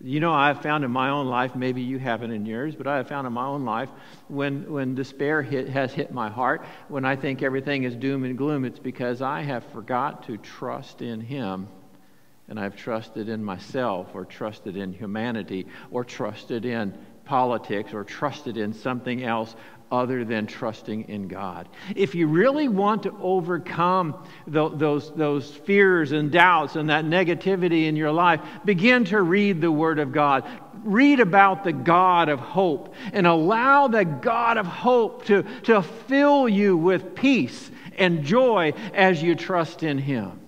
You 0.00 0.20
know, 0.20 0.32
I've 0.32 0.62
found 0.62 0.84
in 0.84 0.92
my 0.92 1.10
own 1.10 1.26
life, 1.26 1.56
maybe 1.56 1.82
you 1.82 1.98
haven't 1.98 2.30
in 2.30 2.46
yours, 2.46 2.76
but 2.76 2.86
I 2.86 2.98
have 2.98 3.08
found 3.08 3.26
in 3.26 3.32
my 3.32 3.46
own 3.46 3.64
life 3.64 3.90
when, 4.28 4.70
when 4.70 4.94
despair 4.94 5.42
hit, 5.42 5.68
has 5.68 5.92
hit 5.92 6.12
my 6.12 6.30
heart, 6.30 6.64
when 6.86 7.04
I 7.04 7.16
think 7.16 7.42
everything 7.42 7.82
is 7.82 7.96
doom 7.96 8.22
and 8.22 8.38
gloom, 8.38 8.64
it's 8.64 8.78
because 8.78 9.20
I 9.20 9.42
have 9.42 9.64
forgot 9.72 10.22
to 10.28 10.36
trust 10.36 11.02
in 11.02 11.20
Him 11.20 11.66
and 12.48 12.58
I've 12.60 12.76
trusted 12.76 13.28
in 13.28 13.42
myself 13.42 14.08
or 14.14 14.24
trusted 14.24 14.76
in 14.76 14.92
humanity 14.92 15.66
or 15.90 16.04
trusted 16.04 16.64
in 16.64 16.96
politics 17.24 17.92
or 17.92 18.04
trusted 18.04 18.56
in 18.56 18.72
something 18.72 19.22
else 19.22 19.54
other 19.90 20.24
than 20.24 20.46
trusting 20.46 21.08
in 21.08 21.28
God. 21.28 21.68
If 21.96 22.14
you 22.14 22.26
really 22.26 22.68
want 22.68 23.04
to 23.04 23.14
overcome 23.20 24.26
the, 24.46 24.68
those, 24.68 25.12
those 25.14 25.50
fears 25.50 26.12
and 26.12 26.30
doubts 26.30 26.76
and 26.76 26.90
that 26.90 27.04
negativity 27.04 27.86
in 27.86 27.96
your 27.96 28.12
life, 28.12 28.40
begin 28.64 29.04
to 29.06 29.22
read 29.22 29.60
the 29.60 29.72
Word 29.72 29.98
of 29.98 30.12
God. 30.12 30.44
Read 30.84 31.20
about 31.20 31.64
the 31.64 31.72
God 31.72 32.28
of 32.28 32.38
hope 32.38 32.94
and 33.12 33.26
allow 33.26 33.88
the 33.88 34.04
God 34.04 34.58
of 34.58 34.66
hope 34.66 35.24
to, 35.26 35.42
to 35.64 35.82
fill 35.82 36.48
you 36.48 36.76
with 36.76 37.14
peace 37.14 37.70
and 37.96 38.24
joy 38.24 38.72
as 38.94 39.22
you 39.22 39.34
trust 39.34 39.82
in 39.82 39.98
Him. 39.98 40.38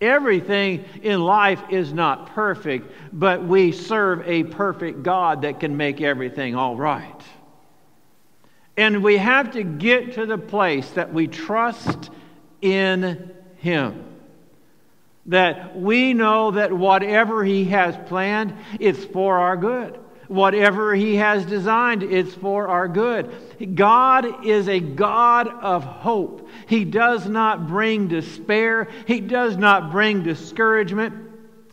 Everything 0.00 0.84
in 1.02 1.22
life 1.22 1.62
is 1.70 1.92
not 1.92 2.34
perfect, 2.34 2.92
but 3.12 3.42
we 3.42 3.72
serve 3.72 4.28
a 4.28 4.44
perfect 4.44 5.02
God 5.02 5.42
that 5.42 5.60
can 5.60 5.76
make 5.76 6.02
everything 6.02 6.54
all 6.54 6.76
right. 6.76 7.22
And 8.76 9.02
we 9.02 9.16
have 9.16 9.52
to 9.52 9.62
get 9.62 10.14
to 10.14 10.26
the 10.26 10.38
place 10.38 10.88
that 10.90 11.12
we 11.12 11.28
trust 11.28 12.10
in 12.60 13.32
Him. 13.56 14.04
That 15.26 15.80
we 15.80 16.12
know 16.12 16.52
that 16.52 16.72
whatever 16.72 17.42
He 17.42 17.64
has 17.66 17.96
planned, 18.08 18.54
it's 18.78 19.04
for 19.04 19.38
our 19.38 19.56
good. 19.56 19.98
Whatever 20.28 20.94
He 20.94 21.16
has 21.16 21.46
designed, 21.46 22.02
it's 22.02 22.34
for 22.34 22.68
our 22.68 22.88
good. 22.88 23.74
God 23.74 24.44
is 24.44 24.68
a 24.68 24.80
God 24.80 25.48
of 25.48 25.84
hope. 25.84 26.48
He 26.68 26.84
does 26.84 27.26
not 27.28 27.68
bring 27.68 28.08
despair, 28.08 28.88
He 29.06 29.20
does 29.20 29.56
not 29.56 29.90
bring 29.90 30.22
discouragement. 30.22 31.26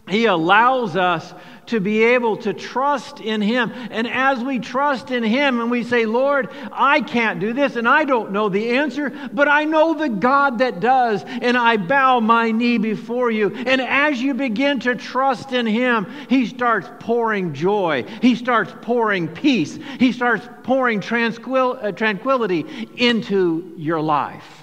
He 0.07 0.25
allows 0.25 0.95
us 0.97 1.33
to 1.67 1.79
be 1.79 2.03
able 2.03 2.37
to 2.37 2.53
trust 2.53 3.19
in 3.19 3.41
Him. 3.41 3.71
And 3.91 4.07
as 4.07 4.43
we 4.43 4.59
trust 4.59 5.11
in 5.11 5.23
Him 5.23 5.59
and 5.59 5.69
we 5.69 5.83
say, 5.83 6.05
Lord, 6.05 6.49
I 6.71 7.01
can't 7.01 7.39
do 7.39 7.53
this 7.53 7.75
and 7.75 7.87
I 7.87 8.05
don't 8.05 8.31
know 8.31 8.49
the 8.49 8.71
answer, 8.71 9.11
but 9.31 9.47
I 9.47 9.65
know 9.65 9.93
the 9.93 10.09
God 10.09 10.59
that 10.59 10.79
does, 10.79 11.23
and 11.23 11.57
I 11.57 11.77
bow 11.77 12.19
my 12.19 12.51
knee 12.51 12.77
before 12.77 13.31
you. 13.31 13.53
And 13.53 13.81
as 13.81 14.21
you 14.21 14.33
begin 14.33 14.79
to 14.81 14.95
trust 14.95 15.51
in 15.51 15.65
Him, 15.65 16.07
He 16.29 16.45
starts 16.45 16.89
pouring 16.99 17.53
joy, 17.53 18.03
He 18.21 18.35
starts 18.35 18.73
pouring 18.81 19.27
peace, 19.27 19.77
He 19.99 20.11
starts 20.11 20.47
pouring 20.63 21.01
tranquil- 21.01 21.79
uh, 21.81 21.91
tranquility 21.91 22.89
into 22.95 23.73
your 23.77 24.01
life. 24.01 24.62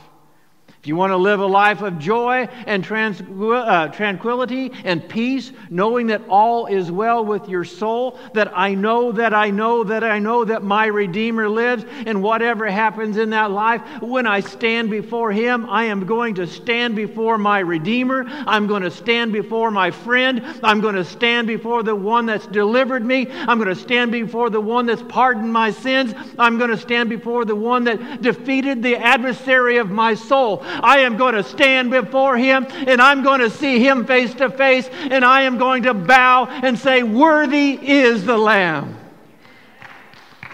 If 0.80 0.86
you 0.86 0.96
want 0.96 1.10
to 1.10 1.18
live 1.18 1.40
a 1.40 1.46
life 1.46 1.82
of 1.82 1.98
joy 1.98 2.48
and 2.66 2.82
uh, 2.90 3.88
tranquility 3.88 4.72
and 4.82 5.06
peace, 5.06 5.52
knowing 5.68 6.06
that 6.06 6.22
all 6.26 6.64
is 6.68 6.90
well 6.90 7.22
with 7.22 7.50
your 7.50 7.64
soul, 7.64 8.18
that 8.32 8.56
I 8.56 8.72
know 8.72 9.12
that 9.12 9.34
I 9.34 9.50
know 9.50 9.84
that 9.84 10.02
I 10.02 10.18
know 10.18 10.42
that 10.42 10.62
my 10.62 10.86
Redeemer 10.86 11.50
lives, 11.50 11.84
and 12.06 12.22
whatever 12.22 12.66
happens 12.66 13.18
in 13.18 13.28
that 13.28 13.50
life, 13.50 13.82
when 14.00 14.26
I 14.26 14.40
stand 14.40 14.88
before 14.88 15.30
Him, 15.30 15.68
I 15.68 15.84
am 15.84 16.06
going 16.06 16.36
to 16.36 16.46
stand 16.46 16.96
before 16.96 17.36
my 17.36 17.58
Redeemer. 17.58 18.24
I'm 18.26 18.66
going 18.66 18.82
to 18.82 18.90
stand 18.90 19.34
before 19.34 19.70
my 19.70 19.90
friend. 19.90 20.42
I'm 20.62 20.80
going 20.80 20.94
to 20.94 21.04
stand 21.04 21.46
before 21.46 21.82
the 21.82 21.94
one 21.94 22.24
that's 22.24 22.46
delivered 22.46 23.04
me. 23.04 23.26
I'm 23.30 23.58
going 23.58 23.68
to 23.68 23.74
stand 23.74 24.12
before 24.12 24.48
the 24.48 24.62
one 24.62 24.86
that's 24.86 25.02
pardoned 25.02 25.52
my 25.52 25.72
sins. 25.72 26.14
I'm 26.38 26.56
going 26.56 26.70
to 26.70 26.78
stand 26.78 27.10
before 27.10 27.44
the 27.44 27.54
one 27.54 27.84
that 27.84 28.22
defeated 28.22 28.82
the 28.82 28.96
adversary 28.96 29.76
of 29.76 29.90
my 29.90 30.14
soul. 30.14 30.64
I 30.82 31.00
am 31.00 31.16
going 31.16 31.34
to 31.34 31.42
stand 31.42 31.90
before 31.90 32.36
him 32.36 32.66
and 32.70 33.00
I'm 33.00 33.22
going 33.22 33.40
to 33.40 33.50
see 33.50 33.84
him 33.84 34.06
face 34.06 34.34
to 34.34 34.50
face 34.50 34.88
and 34.92 35.24
I 35.24 35.42
am 35.42 35.58
going 35.58 35.84
to 35.84 35.94
bow 35.94 36.46
and 36.46 36.78
say, 36.78 37.02
Worthy 37.02 37.78
is 37.80 38.24
the 38.24 38.36
Lamb. 38.36 38.96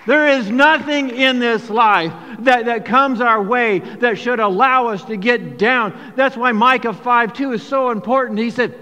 There 0.06 0.28
is 0.28 0.48
nothing 0.50 1.10
in 1.10 1.40
this 1.40 1.68
life 1.68 2.12
that, 2.40 2.66
that 2.66 2.84
comes 2.84 3.20
our 3.20 3.42
way 3.42 3.80
that 3.80 4.18
should 4.18 4.38
allow 4.38 4.86
us 4.86 5.04
to 5.04 5.16
get 5.16 5.58
down. 5.58 6.12
That's 6.14 6.36
why 6.36 6.52
Micah 6.52 6.92
5 6.92 7.32
2 7.32 7.52
is 7.52 7.62
so 7.66 7.90
important. 7.90 8.38
He 8.38 8.50
said, 8.50 8.78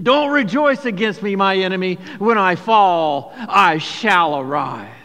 Don't 0.00 0.30
rejoice 0.30 0.84
against 0.84 1.22
me, 1.22 1.34
my 1.34 1.56
enemy. 1.56 1.96
When 2.18 2.38
I 2.38 2.54
fall, 2.54 3.32
I 3.36 3.78
shall 3.78 4.38
arise. 4.38 4.99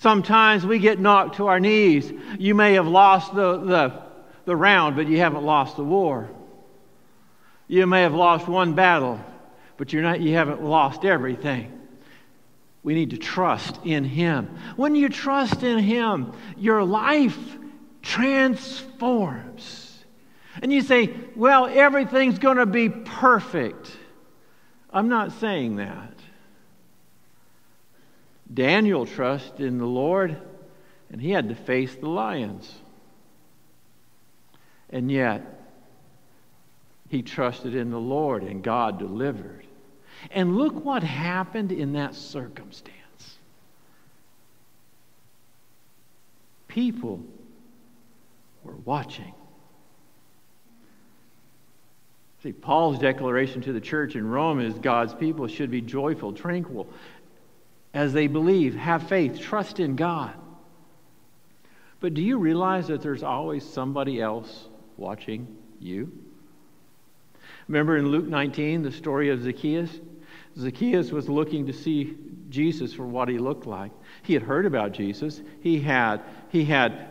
Sometimes 0.00 0.64
we 0.64 0.78
get 0.78 0.98
knocked 0.98 1.36
to 1.36 1.46
our 1.48 1.60
knees. 1.60 2.10
You 2.38 2.54
may 2.54 2.72
have 2.74 2.88
lost 2.88 3.34
the, 3.34 3.58
the, 3.58 4.02
the 4.46 4.56
round, 4.56 4.96
but 4.96 5.06
you 5.06 5.18
haven't 5.18 5.44
lost 5.44 5.76
the 5.76 5.84
war. 5.84 6.30
You 7.68 7.86
may 7.86 8.00
have 8.02 8.14
lost 8.14 8.48
one 8.48 8.74
battle, 8.74 9.20
but 9.76 9.92
you're 9.92 10.02
not, 10.02 10.22
you 10.22 10.32
haven't 10.32 10.62
lost 10.62 11.04
everything. 11.04 11.78
We 12.82 12.94
need 12.94 13.10
to 13.10 13.18
trust 13.18 13.78
in 13.84 14.04
Him. 14.04 14.56
When 14.76 14.94
you 14.94 15.10
trust 15.10 15.62
in 15.62 15.78
Him, 15.78 16.32
your 16.56 16.82
life 16.82 17.38
transforms. 18.00 19.86
And 20.62 20.72
you 20.72 20.80
say, 20.80 21.14
well, 21.36 21.66
everything's 21.66 22.38
going 22.38 22.56
to 22.56 22.64
be 22.64 22.88
perfect. 22.88 23.94
I'm 24.90 25.10
not 25.10 25.32
saying 25.32 25.76
that. 25.76 26.19
Daniel 28.52 29.06
trusted 29.06 29.60
in 29.60 29.78
the 29.78 29.86
Lord, 29.86 30.36
and 31.10 31.20
he 31.20 31.30
had 31.30 31.48
to 31.48 31.54
face 31.54 31.94
the 31.94 32.08
lions. 32.08 32.72
And 34.90 35.10
yet, 35.10 35.42
he 37.08 37.22
trusted 37.22 37.74
in 37.74 37.90
the 37.90 38.00
Lord, 38.00 38.42
and 38.42 38.62
God 38.62 38.98
delivered. 38.98 39.66
And 40.30 40.56
look 40.56 40.84
what 40.84 41.02
happened 41.02 41.72
in 41.72 41.94
that 41.94 42.14
circumstance. 42.14 42.94
People 46.68 47.22
were 48.62 48.76
watching. 48.84 49.34
See, 52.42 52.52
Paul's 52.52 52.98
declaration 52.98 53.60
to 53.62 53.72
the 53.72 53.80
church 53.80 54.16
in 54.16 54.26
Rome 54.26 54.60
is 54.60 54.74
God's 54.74 55.12
people 55.12 55.46
should 55.46 55.70
be 55.70 55.80
joyful, 55.80 56.32
tranquil, 56.32 56.88
as 57.92 58.12
they 58.12 58.26
believe, 58.26 58.74
have 58.74 59.08
faith, 59.08 59.40
trust 59.40 59.80
in 59.80 59.96
God. 59.96 60.34
But 62.00 62.14
do 62.14 62.22
you 62.22 62.38
realize 62.38 62.88
that 62.88 63.02
there's 63.02 63.22
always 63.22 63.64
somebody 63.64 64.20
else 64.20 64.68
watching 64.96 65.56
you? 65.78 66.12
Remember 67.68 67.96
in 67.96 68.08
Luke 68.08 68.26
19, 68.26 68.82
the 68.82 68.92
story 68.92 69.30
of 69.30 69.42
Zacchaeus? 69.42 70.00
Zacchaeus 70.58 71.10
was 71.10 71.28
looking 71.28 71.66
to 71.66 71.72
see 71.72 72.16
Jesus 72.48 72.92
for 72.92 73.06
what 73.06 73.28
he 73.28 73.38
looked 73.38 73.66
like. 73.66 73.92
He 74.22 74.34
had 74.34 74.42
heard 74.42 74.66
about 74.66 74.92
Jesus. 74.92 75.40
He 75.60 75.80
had, 75.80 76.22
he 76.48 76.64
had 76.64 77.08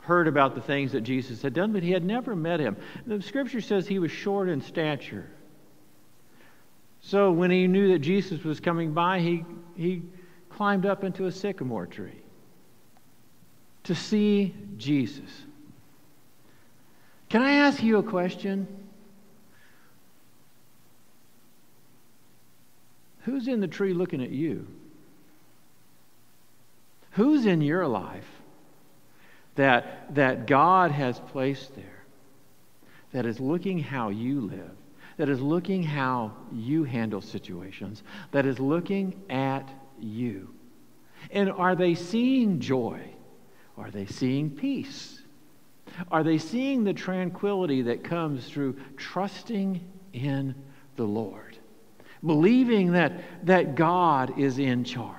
heard 0.00 0.28
about 0.28 0.54
the 0.54 0.60
things 0.60 0.92
that 0.92 1.02
Jesus 1.02 1.42
had 1.42 1.54
done, 1.54 1.72
but 1.72 1.82
he 1.82 1.92
had 1.92 2.04
never 2.04 2.34
met 2.34 2.60
him. 2.60 2.76
The 3.06 3.22
scripture 3.22 3.60
says 3.60 3.86
he 3.86 3.98
was 3.98 4.10
short 4.10 4.48
in 4.48 4.60
stature. 4.60 5.30
So 7.00 7.30
when 7.30 7.50
he 7.50 7.66
knew 7.66 7.92
that 7.92 8.00
Jesus 8.00 8.42
was 8.44 8.60
coming 8.60 8.92
by, 8.92 9.20
he, 9.20 9.44
he 9.76 10.02
climbed 10.50 10.86
up 10.86 11.04
into 11.04 11.26
a 11.26 11.32
sycamore 11.32 11.86
tree 11.86 12.20
to 13.84 13.94
see 13.94 14.54
Jesus. 14.76 15.30
Can 17.28 17.42
I 17.42 17.52
ask 17.52 17.82
you 17.82 17.98
a 17.98 18.02
question? 18.02 18.66
Who's 23.22 23.48
in 23.48 23.60
the 23.60 23.68
tree 23.68 23.92
looking 23.92 24.22
at 24.22 24.30
you? 24.30 24.66
Who's 27.12 27.46
in 27.46 27.60
your 27.60 27.86
life 27.86 28.28
that, 29.54 30.14
that 30.14 30.46
God 30.46 30.90
has 30.92 31.20
placed 31.20 31.74
there 31.74 31.84
that 33.12 33.26
is 33.26 33.40
looking 33.40 33.78
how 33.78 34.08
you 34.08 34.40
live? 34.40 34.70
That 35.18 35.28
is 35.28 35.40
looking 35.40 35.82
how 35.82 36.32
you 36.52 36.84
handle 36.84 37.20
situations, 37.20 38.02
that 38.30 38.46
is 38.46 38.58
looking 38.58 39.20
at 39.28 39.68
you. 40.00 40.54
And 41.30 41.50
are 41.50 41.74
they 41.74 41.94
seeing 41.94 42.60
joy? 42.60 43.02
Are 43.76 43.90
they 43.90 44.06
seeing 44.06 44.50
peace? 44.50 45.20
Are 46.10 46.22
they 46.22 46.38
seeing 46.38 46.84
the 46.84 46.92
tranquility 46.92 47.82
that 47.82 48.04
comes 48.04 48.46
through 48.46 48.76
trusting 48.96 49.80
in 50.12 50.54
the 50.96 51.04
Lord? 51.04 51.58
Believing 52.24 52.92
that, 52.92 53.46
that 53.46 53.74
God 53.74 54.38
is 54.38 54.58
in 54.58 54.84
charge, 54.84 55.17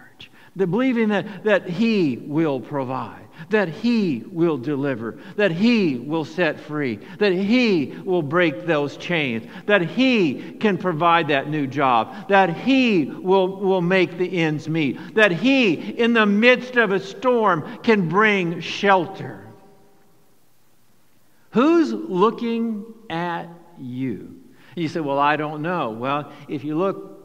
the 0.59 0.67
believing 0.67 1.09
that, 1.09 1.43
that 1.45 1.67
He 1.67 2.17
will 2.17 2.59
provide 2.59 3.25
that 3.49 3.69
He 3.69 4.23
will 4.31 4.57
deliver, 4.57 5.17
that 5.37 5.51
He 5.51 5.95
will 5.95 6.25
set 6.25 6.59
free, 6.59 6.99
that 7.19 7.31
He 7.31 7.97
will 8.03 8.21
break 8.21 8.65
those 8.65 8.97
chains, 8.97 9.49
that 9.65 9.81
He 9.81 10.53
can 10.59 10.77
provide 10.77 11.29
that 11.29 11.49
new 11.49 11.65
job, 11.65 12.27
that 12.27 12.49
He 12.49 13.05
will, 13.05 13.47
will 13.47 13.81
make 13.81 14.17
the 14.17 14.39
ends 14.39 14.67
meet, 14.67 15.15
that 15.15 15.31
He, 15.31 15.73
in 15.73 16.13
the 16.13 16.25
midst 16.25 16.75
of 16.75 16.91
a 16.91 16.99
storm, 16.99 17.79
can 17.81 18.09
bring 18.09 18.59
shelter. 18.59 19.47
Who's 21.51 21.91
looking 21.91 22.85
at 23.09 23.47
you? 23.79 24.35
You 24.75 24.87
say, 24.87 24.99
Well, 24.99 25.17
I 25.17 25.35
don't 25.35 25.61
know. 25.61 25.89
Well, 25.91 26.31
if 26.47 26.63
you 26.63 26.77
look, 26.77 27.18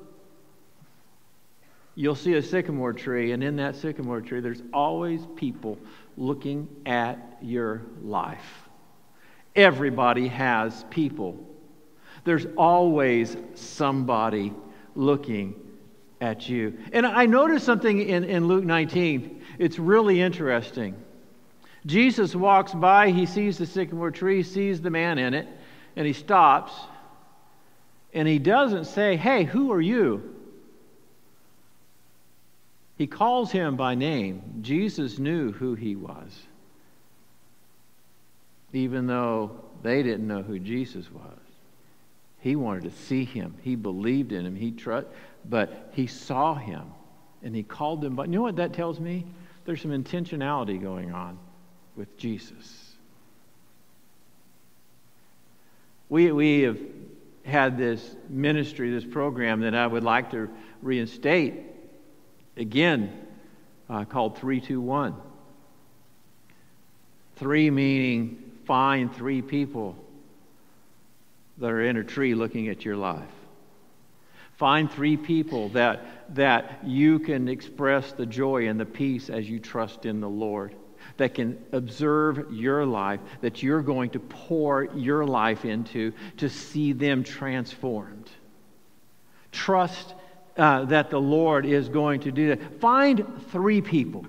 you'll 1.94 2.14
see 2.14 2.34
a 2.34 2.42
sycamore 2.42 2.92
tree, 2.92 3.32
and 3.32 3.42
in 3.42 3.56
that 3.56 3.76
sycamore 3.76 4.20
tree, 4.20 4.40
there's 4.40 4.62
always 4.72 5.20
people 5.36 5.78
looking 6.16 6.68
at 6.86 7.38
your 7.40 7.82
life. 8.02 8.68
Everybody 9.54 10.28
has 10.28 10.84
people. 10.90 11.38
There's 12.24 12.46
always 12.56 13.36
somebody 13.54 14.52
looking 14.94 15.54
at 16.20 16.48
you. 16.48 16.76
And 16.92 17.06
I 17.06 17.26
noticed 17.26 17.64
something 17.64 18.00
in, 18.00 18.24
in 18.24 18.46
Luke 18.46 18.64
19. 18.64 19.42
It's 19.58 19.78
really 19.78 20.20
interesting. 20.20 20.96
Jesus 21.86 22.34
walks 22.34 22.72
by, 22.72 23.10
he 23.10 23.26
sees 23.26 23.58
the 23.58 23.66
sycamore 23.66 24.10
tree, 24.10 24.42
sees 24.42 24.80
the 24.80 24.90
man 24.90 25.18
in 25.18 25.34
it, 25.34 25.46
and 25.96 26.06
he 26.06 26.12
stops. 26.12 26.72
And 28.14 28.26
he 28.26 28.38
doesn't 28.38 28.86
say, 28.86 29.16
Hey, 29.16 29.44
who 29.44 29.70
are 29.72 29.80
you? 29.80 30.33
He 32.96 33.06
calls 33.06 33.50
him 33.50 33.76
by 33.76 33.94
name. 33.94 34.60
Jesus 34.60 35.18
knew 35.18 35.52
who 35.52 35.74
he 35.74 35.96
was, 35.96 36.32
even 38.72 39.06
though 39.06 39.60
they 39.82 40.02
didn't 40.02 40.26
know 40.26 40.42
who 40.42 40.58
Jesus 40.58 41.10
was. 41.10 41.38
He 42.40 42.56
wanted 42.56 42.84
to 42.84 42.90
see 42.90 43.24
him. 43.24 43.54
He 43.62 43.74
believed 43.74 44.32
in 44.32 44.46
him. 44.46 44.54
He 44.54 44.70
trust, 44.70 45.06
but 45.48 45.90
he 45.92 46.06
saw 46.06 46.54
him, 46.54 46.84
and 47.42 47.54
he 47.54 47.62
called 47.62 48.04
him. 48.04 48.14
But 48.14 48.28
you 48.28 48.36
know 48.36 48.42
what 48.42 48.56
that 48.56 48.72
tells 48.72 49.00
me? 49.00 49.24
There's 49.64 49.80
some 49.80 49.90
intentionality 49.90 50.80
going 50.80 51.12
on 51.12 51.38
with 51.96 52.16
Jesus. 52.16 52.92
We, 56.08 56.30
we 56.32 56.60
have 56.62 56.78
had 57.44 57.76
this 57.76 58.14
ministry, 58.28 58.90
this 58.90 59.04
program 59.04 59.60
that 59.62 59.74
I 59.74 59.86
would 59.86 60.04
like 60.04 60.30
to 60.30 60.48
reinstate 60.82 61.54
again 62.56 63.12
uh, 63.88 64.04
called 64.04 64.38
321. 64.38 65.14
Three 67.37 67.70
meaning 67.70 68.52
find 68.64 69.14
three 69.14 69.42
people 69.42 69.96
that 71.58 71.70
are 71.70 71.82
in 71.82 71.96
a 71.96 72.04
tree 72.04 72.34
looking 72.34 72.68
at 72.68 72.84
your 72.84 72.96
life. 72.96 73.28
Find 74.56 74.90
three 74.90 75.16
people 75.16 75.70
that, 75.70 76.34
that 76.37 76.80
you 76.84 77.18
can 77.18 77.49
express 77.49 78.12
the 78.12 78.26
joy 78.26 78.68
and 78.68 78.78
the 78.78 78.87
peace 78.87 79.28
as 79.28 79.49
you 79.49 79.58
trust 79.58 80.06
in 80.06 80.20
the 80.20 80.28
Lord, 80.28 80.75
that 81.16 81.34
can 81.34 81.58
observe 81.73 82.52
your 82.52 82.87
life, 82.87 83.20
that 83.40 83.62
you're 83.62 83.82
going 83.82 84.11
to 84.11 84.20
pour 84.20 84.84
your 84.94 85.25
life 85.26 85.64
into 85.64 86.12
to 86.37 86.49
see 86.49 86.92
them 86.92 87.25
transformed. 87.25 88.30
Trust 89.50 90.14
uh, 90.56 90.84
that 90.87 91.11
the 91.11 91.20
Lord 91.20 91.66
is 91.66 91.88
going 91.88 92.20
to 92.20 92.32
do 92.32 92.49
that. 92.49 92.80
Find 92.80 93.25
three 93.50 93.80
people, 93.80 94.25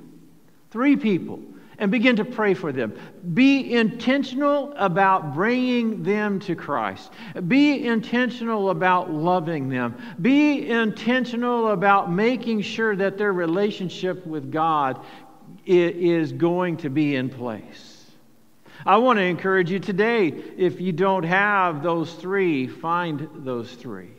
three 0.72 0.96
people, 0.96 1.39
and 1.77 1.91
begin 1.91 2.15
to 2.15 2.25
pray 2.25 2.53
for 2.53 2.72
them. 2.72 2.98
Be 3.34 3.74
intentional 3.74 4.74
about 4.77 5.34
bringing 5.34 6.03
them 6.03 6.39
to 6.41 6.55
Christ. 6.55 7.12
Be 7.48 7.86
intentional 7.86 8.70
about 8.70 9.12
loving 9.12 9.70
them. 9.70 9.98
Be 10.22 10.70
intentional 10.70 11.70
about 11.70 12.12
making 12.12 12.62
sure 12.62 12.96
that 12.96 13.17
their 13.17 13.34
relationship 13.34 14.25
with 14.25 14.51
God 14.51 15.03
is 15.65 16.32
going 16.32 16.77
to 16.77 16.89
be 16.89 17.15
in 17.15 17.29
place. 17.29 17.91
I 18.86 18.98
want 18.98 19.17
to 19.17 19.24
encourage 19.24 19.72
you 19.72 19.79
today 19.79 20.27
if 20.27 20.79
you 20.79 20.91
don't 20.91 21.24
have 21.24 21.82
those 21.82 22.13
three, 22.13 22.67
find 22.67 23.27
those 23.44 23.72
three 23.74 24.12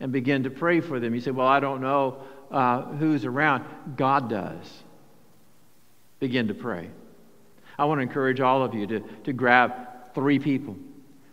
and 0.00 0.10
begin 0.10 0.44
to 0.44 0.50
pray 0.50 0.80
for 0.80 0.98
them. 0.98 1.14
You 1.14 1.20
say, 1.20 1.30
Well, 1.30 1.46
I 1.46 1.60
don't 1.60 1.80
know 1.80 2.22
uh, 2.50 2.82
who's 2.82 3.24
around. 3.24 3.64
God 3.96 4.28
does. 4.28 4.82
Begin 6.18 6.48
to 6.48 6.54
pray. 6.54 6.90
I 7.78 7.84
want 7.84 7.98
to 7.98 8.02
encourage 8.02 8.40
all 8.40 8.62
of 8.62 8.74
you 8.74 8.86
to, 8.86 9.00
to 9.24 9.32
grab 9.32 9.72
three 10.14 10.38
people. 10.38 10.76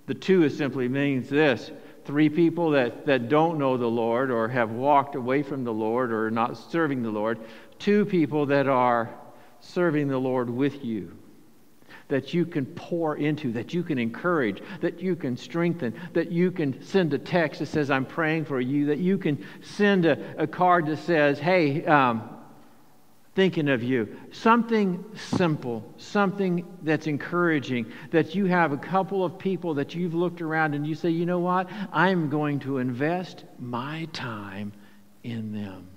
The 0.05 0.13
two 0.13 0.43
is 0.43 0.55
simply 0.57 0.87
means 0.87 1.29
this 1.29 1.71
three 2.05 2.29
people 2.29 2.71
that, 2.71 3.05
that 3.05 3.27
don't 3.27 3.59
know 3.59 3.75
the 3.75 3.87
Lord 3.87 4.31
or 4.31 4.47
have 4.47 4.71
walked 4.71 5.15
away 5.15 5.43
from 5.43 5.65
the 5.65 5.73
Lord 5.73 6.13
or 6.13 6.27
are 6.27 6.31
not 6.31 6.55
serving 6.71 7.03
the 7.03 7.09
Lord, 7.09 7.37
two 7.79 8.05
people 8.05 8.45
that 8.45 8.67
are 8.67 9.13
serving 9.59 10.07
the 10.07 10.17
Lord 10.17 10.49
with 10.49 10.85
you 10.85 11.16
that 12.07 12.33
you 12.33 12.45
can 12.45 12.65
pour 12.65 13.17
into, 13.17 13.51
that 13.51 13.73
you 13.73 13.83
can 13.83 13.97
encourage, 13.97 14.61
that 14.81 15.01
you 15.01 15.15
can 15.15 15.35
strengthen, 15.35 15.93
that 16.13 16.31
you 16.31 16.51
can 16.51 16.81
send 16.81 17.13
a 17.13 17.17
text 17.17 17.59
that 17.59 17.65
says, 17.65 17.91
I'm 17.91 18.05
praying 18.05 18.45
for 18.45 18.61
you, 18.61 18.85
that 18.87 18.99
you 18.99 19.17
can 19.17 19.43
send 19.61 20.05
a, 20.05 20.41
a 20.41 20.47
card 20.47 20.85
that 20.87 20.97
says, 20.97 21.39
Hey, 21.39 21.85
um, 21.85 22.29
thinking 23.37 23.69
of 23.69 23.83
you. 23.83 24.17
Something 24.31 25.05
simple, 25.13 25.93
something 25.97 26.65
that's 26.81 27.05
encouraging, 27.05 27.85
that 28.09 28.33
you 28.33 28.45
have 28.45 28.71
a 28.71 28.77
couple 28.77 29.23
of 29.23 29.37
people 29.37 29.75
that 29.75 29.93
you've 29.93 30.15
looked 30.15 30.41
around 30.41 30.73
and 30.73 30.87
you 30.87 30.95
say, 30.95 31.11
you 31.11 31.27
know 31.27 31.37
what? 31.37 31.69
I'm 31.93 32.31
going 32.31 32.57
to 32.61 32.79
invest 32.79 33.43
my 33.59 34.07
time 34.11 34.73
in 35.23 35.53
them. 35.53 35.87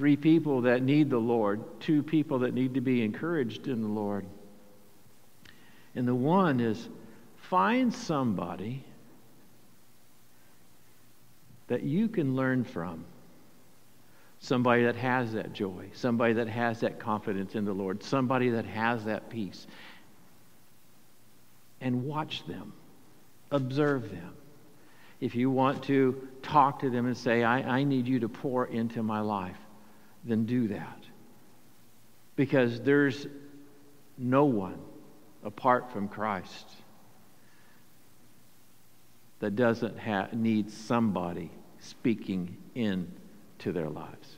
Three 0.00 0.16
people 0.16 0.62
that 0.62 0.82
need 0.82 1.10
the 1.10 1.18
Lord, 1.18 1.60
two 1.78 2.02
people 2.02 2.38
that 2.38 2.54
need 2.54 2.72
to 2.72 2.80
be 2.80 3.02
encouraged 3.02 3.68
in 3.68 3.82
the 3.82 3.88
Lord. 3.88 4.24
And 5.94 6.08
the 6.08 6.14
one 6.14 6.58
is 6.58 6.88
find 7.36 7.92
somebody 7.92 8.82
that 11.66 11.82
you 11.82 12.08
can 12.08 12.34
learn 12.34 12.64
from. 12.64 13.04
Somebody 14.38 14.84
that 14.84 14.96
has 14.96 15.34
that 15.34 15.52
joy, 15.52 15.90
somebody 15.92 16.32
that 16.32 16.48
has 16.48 16.80
that 16.80 16.98
confidence 16.98 17.54
in 17.54 17.66
the 17.66 17.74
Lord, 17.74 18.02
somebody 18.02 18.48
that 18.48 18.64
has 18.64 19.04
that 19.04 19.28
peace. 19.28 19.66
And 21.82 22.06
watch 22.06 22.46
them, 22.46 22.72
observe 23.50 24.10
them. 24.10 24.32
If 25.20 25.34
you 25.34 25.50
want 25.50 25.82
to 25.84 26.26
talk 26.40 26.78
to 26.78 26.88
them 26.88 27.04
and 27.04 27.14
say, 27.14 27.44
I, 27.44 27.80
I 27.80 27.84
need 27.84 28.08
you 28.08 28.20
to 28.20 28.30
pour 28.30 28.64
into 28.64 29.02
my 29.02 29.20
life, 29.20 29.58
then 30.24 30.44
do 30.44 30.68
that. 30.68 30.98
Because 32.36 32.80
there's 32.80 33.26
no 34.18 34.44
one 34.44 34.78
apart 35.44 35.92
from 35.92 36.08
Christ 36.08 36.66
that 39.40 39.56
doesn't 39.56 39.96
need 40.34 40.70
somebody 40.70 41.50
speaking 41.78 42.56
into 42.74 43.72
their 43.72 43.88
lives. 43.88 44.36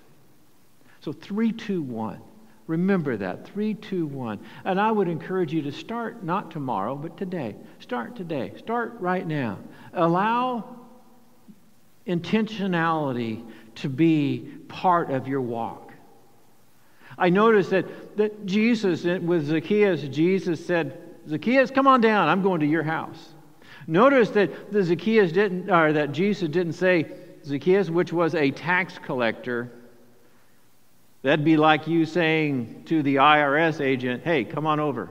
So, 1.01 1.13
321. 1.13 2.21
Remember 2.69 3.17
that. 3.17 3.45
321. 3.49 4.39
And 4.65 4.81
I 4.81 4.93
would 4.93 5.09
encourage 5.09 5.53
you 5.53 5.63
to 5.63 5.73
start 5.73 6.23
not 6.23 6.53
tomorrow, 6.53 6.95
but 6.95 7.17
today. 7.17 7.57
Start 7.81 8.15
today. 8.15 8.53
Start 8.57 8.95
right 9.01 9.27
now. 9.27 9.59
Allow 9.93 10.77
intentionality 12.07 13.45
to 13.77 13.89
be 13.89 14.49
part 14.73 15.11
of 15.11 15.29
your 15.29 15.41
walk. 15.41 15.93
I 17.19 17.29
noticed 17.29 17.71
that, 17.71 18.17
that 18.17 18.47
Jesus, 18.47 19.05
with 19.05 19.47
Zacchaeus, 19.47 20.03
Jesus 20.09 20.65
said, 20.65 20.99
Zacchaeus, 21.29 21.71
come 21.71 21.87
on 21.87 22.01
down. 22.01 22.29
I'm 22.29 22.43
going 22.43 22.61
to 22.61 22.67
your 22.67 22.83
house. 22.83 23.35
Notice 23.87 24.31
that 24.31 24.73
the 24.73 24.83
Zacchaeus 24.83 25.31
didn't, 25.31 25.71
or 25.71 25.93
that 25.93 26.13
Jesus 26.13 26.49
didn't 26.49 26.73
say 26.73 27.07
Zacchaeus, 27.45 27.91
which 27.91 28.13
was 28.13 28.35
a 28.35 28.51
tax 28.51 28.99
collector. 28.99 29.71
That'd 31.23 31.45
be 31.45 31.57
like 31.57 31.87
you 31.87 32.07
saying 32.07 32.85
to 32.87 33.03
the 33.03 33.17
IRS 33.17 33.81
agent, 33.81 34.25
hey, 34.25 34.45
come 34.45 34.67
on 34.67 34.81
over. 34.81 35.11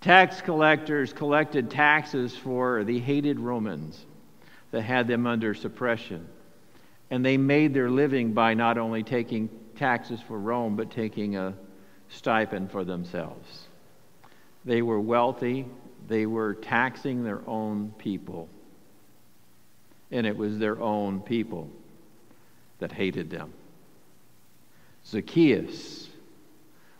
Tax 0.00 0.40
collectors 0.40 1.12
collected 1.12 1.70
taxes 1.70 2.34
for 2.34 2.84
the 2.84 2.98
hated 2.98 3.38
Romans 3.38 4.06
that 4.70 4.82
had 4.82 5.06
them 5.06 5.26
under 5.26 5.52
suppression. 5.52 6.26
And 7.10 7.24
they 7.24 7.36
made 7.36 7.74
their 7.74 7.90
living 7.90 8.32
by 8.32 8.54
not 8.54 8.78
only 8.78 9.02
taking 9.02 9.50
taxes 9.76 10.20
for 10.26 10.38
Rome, 10.38 10.76
but 10.76 10.90
taking 10.90 11.36
a 11.36 11.54
stipend 12.08 12.70
for 12.70 12.84
themselves. 12.84 13.66
They 14.64 14.80
were 14.80 15.00
wealthy, 15.00 15.66
they 16.08 16.24
were 16.24 16.54
taxing 16.54 17.22
their 17.22 17.40
own 17.46 17.92
people. 17.98 18.48
And 20.10 20.26
it 20.26 20.36
was 20.36 20.58
their 20.58 20.80
own 20.80 21.20
people 21.20 21.70
that 22.78 22.92
hated 22.92 23.28
them. 23.28 23.52
Zacchaeus 25.06 26.08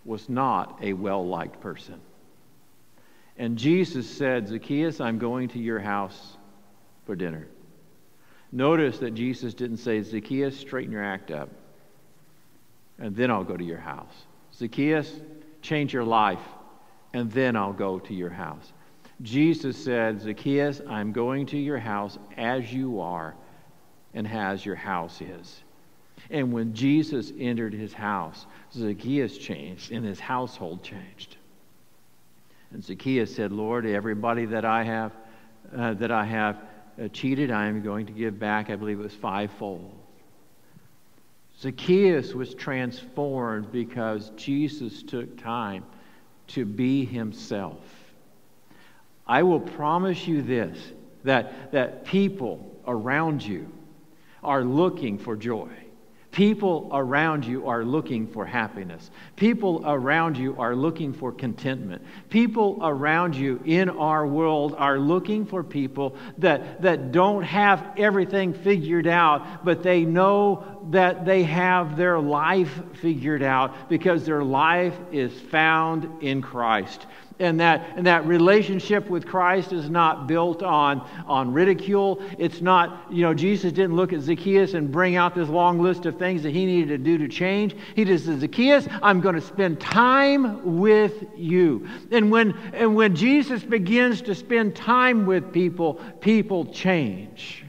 was 0.04 0.28
not 0.28 0.78
a 0.82 0.92
well 0.92 1.26
liked 1.26 1.60
person. 1.60 2.00
And 3.40 3.56
Jesus 3.56 4.06
said, 4.06 4.48
Zacchaeus, 4.48 5.00
I'm 5.00 5.18
going 5.18 5.48
to 5.48 5.58
your 5.58 5.78
house 5.78 6.36
for 7.06 7.16
dinner. 7.16 7.46
Notice 8.52 8.98
that 8.98 9.14
Jesus 9.14 9.54
didn't 9.54 9.78
say, 9.78 10.02
Zacchaeus, 10.02 10.58
straighten 10.58 10.92
your 10.92 11.02
act 11.02 11.30
up, 11.30 11.48
and 12.98 13.16
then 13.16 13.30
I'll 13.30 13.42
go 13.42 13.56
to 13.56 13.64
your 13.64 13.78
house. 13.78 14.12
Zacchaeus, 14.54 15.10
change 15.62 15.94
your 15.94 16.04
life, 16.04 16.42
and 17.14 17.32
then 17.32 17.56
I'll 17.56 17.72
go 17.72 17.98
to 18.00 18.12
your 18.12 18.28
house. 18.28 18.74
Jesus 19.22 19.82
said, 19.82 20.20
Zacchaeus, 20.20 20.82
I'm 20.86 21.12
going 21.12 21.46
to 21.46 21.56
your 21.56 21.78
house 21.78 22.18
as 22.36 22.70
you 22.70 23.00
are 23.00 23.34
and 24.12 24.28
as 24.28 24.66
your 24.66 24.76
house 24.76 25.18
is. 25.22 25.62
And 26.28 26.52
when 26.52 26.74
Jesus 26.74 27.32
entered 27.38 27.72
his 27.72 27.94
house, 27.94 28.44
Zacchaeus 28.74 29.38
changed 29.38 29.92
and 29.92 30.04
his 30.04 30.20
household 30.20 30.82
changed. 30.82 31.38
And 32.72 32.84
Zacchaeus 32.84 33.34
said, 33.34 33.52
Lord, 33.52 33.86
everybody 33.86 34.44
that 34.46 34.64
I 34.64 34.84
have, 34.84 35.12
uh, 35.76 35.94
that 35.94 36.10
I 36.10 36.24
have 36.24 36.62
uh, 37.00 37.08
cheated, 37.08 37.50
I 37.50 37.66
am 37.66 37.82
going 37.82 38.06
to 38.06 38.12
give 38.12 38.38
back, 38.38 38.70
I 38.70 38.76
believe 38.76 39.00
it 39.00 39.02
was 39.02 39.14
fivefold. 39.14 39.94
Zacchaeus 41.58 42.32
was 42.32 42.54
transformed 42.54 43.70
because 43.70 44.30
Jesus 44.36 45.02
took 45.02 45.36
time 45.42 45.84
to 46.48 46.64
be 46.64 47.04
himself. 47.04 47.84
I 49.26 49.42
will 49.42 49.60
promise 49.60 50.26
you 50.26 50.42
this 50.42 50.78
that, 51.24 51.72
that 51.72 52.04
people 52.04 52.80
around 52.86 53.42
you 53.44 53.70
are 54.42 54.64
looking 54.64 55.18
for 55.18 55.36
joy. 55.36 55.70
People 56.32 56.88
around 56.92 57.44
you 57.44 57.66
are 57.66 57.84
looking 57.84 58.28
for 58.28 58.46
happiness. 58.46 59.10
People 59.34 59.82
around 59.84 60.36
you 60.36 60.54
are 60.60 60.76
looking 60.76 61.12
for 61.12 61.32
contentment. 61.32 62.02
People 62.28 62.78
around 62.82 63.34
you 63.34 63.60
in 63.64 63.88
our 63.90 64.24
world 64.24 64.76
are 64.78 64.98
looking 64.98 65.44
for 65.44 65.64
people 65.64 66.14
that, 66.38 66.82
that 66.82 67.10
don't 67.10 67.42
have 67.42 67.84
everything 67.96 68.54
figured 68.54 69.08
out, 69.08 69.64
but 69.64 69.82
they 69.82 70.04
know 70.04 70.80
that 70.90 71.24
they 71.24 71.42
have 71.42 71.96
their 71.96 72.20
life 72.20 72.80
figured 73.00 73.42
out 73.42 73.88
because 73.88 74.24
their 74.24 74.44
life 74.44 74.96
is 75.10 75.32
found 75.32 76.22
in 76.22 76.42
Christ 76.42 77.06
and 77.40 77.58
that, 77.58 77.96
and 77.96 78.06
that 78.06 78.26
relationship 78.26 79.08
with 79.08 79.26
Christ 79.26 79.72
is 79.72 79.90
not 79.90 80.26
built 80.26 80.62
on, 80.62 81.00
on 81.26 81.52
ridicule. 81.52 82.22
It's 82.38 82.60
not, 82.60 83.06
you 83.10 83.22
know, 83.22 83.34
Jesus 83.34 83.72
didn't 83.72 83.96
look 83.96 84.12
at 84.12 84.20
Zacchaeus 84.20 84.74
and 84.74 84.92
bring 84.92 85.16
out 85.16 85.34
this 85.34 85.48
long 85.48 85.80
list 85.80 86.06
of 86.06 86.18
things 86.18 86.42
that 86.42 86.50
he 86.50 86.66
needed 86.66 86.88
to 86.88 86.98
do 86.98 87.18
to 87.18 87.28
change. 87.28 87.74
He 87.96 88.04
just 88.04 88.26
said, 88.26 88.40
Zacchaeus, 88.40 88.86
I'm 89.02 89.20
going 89.20 89.34
to 89.34 89.40
spend 89.40 89.80
time 89.80 90.78
with 90.78 91.24
you. 91.34 91.88
And 92.12 92.30
when, 92.30 92.56
and 92.74 92.94
when 92.94 93.16
Jesus 93.16 93.62
begins 93.62 94.22
to 94.22 94.34
spend 94.34 94.76
time 94.76 95.26
with 95.26 95.52
people, 95.52 95.94
people 96.20 96.66
change. 96.66 97.64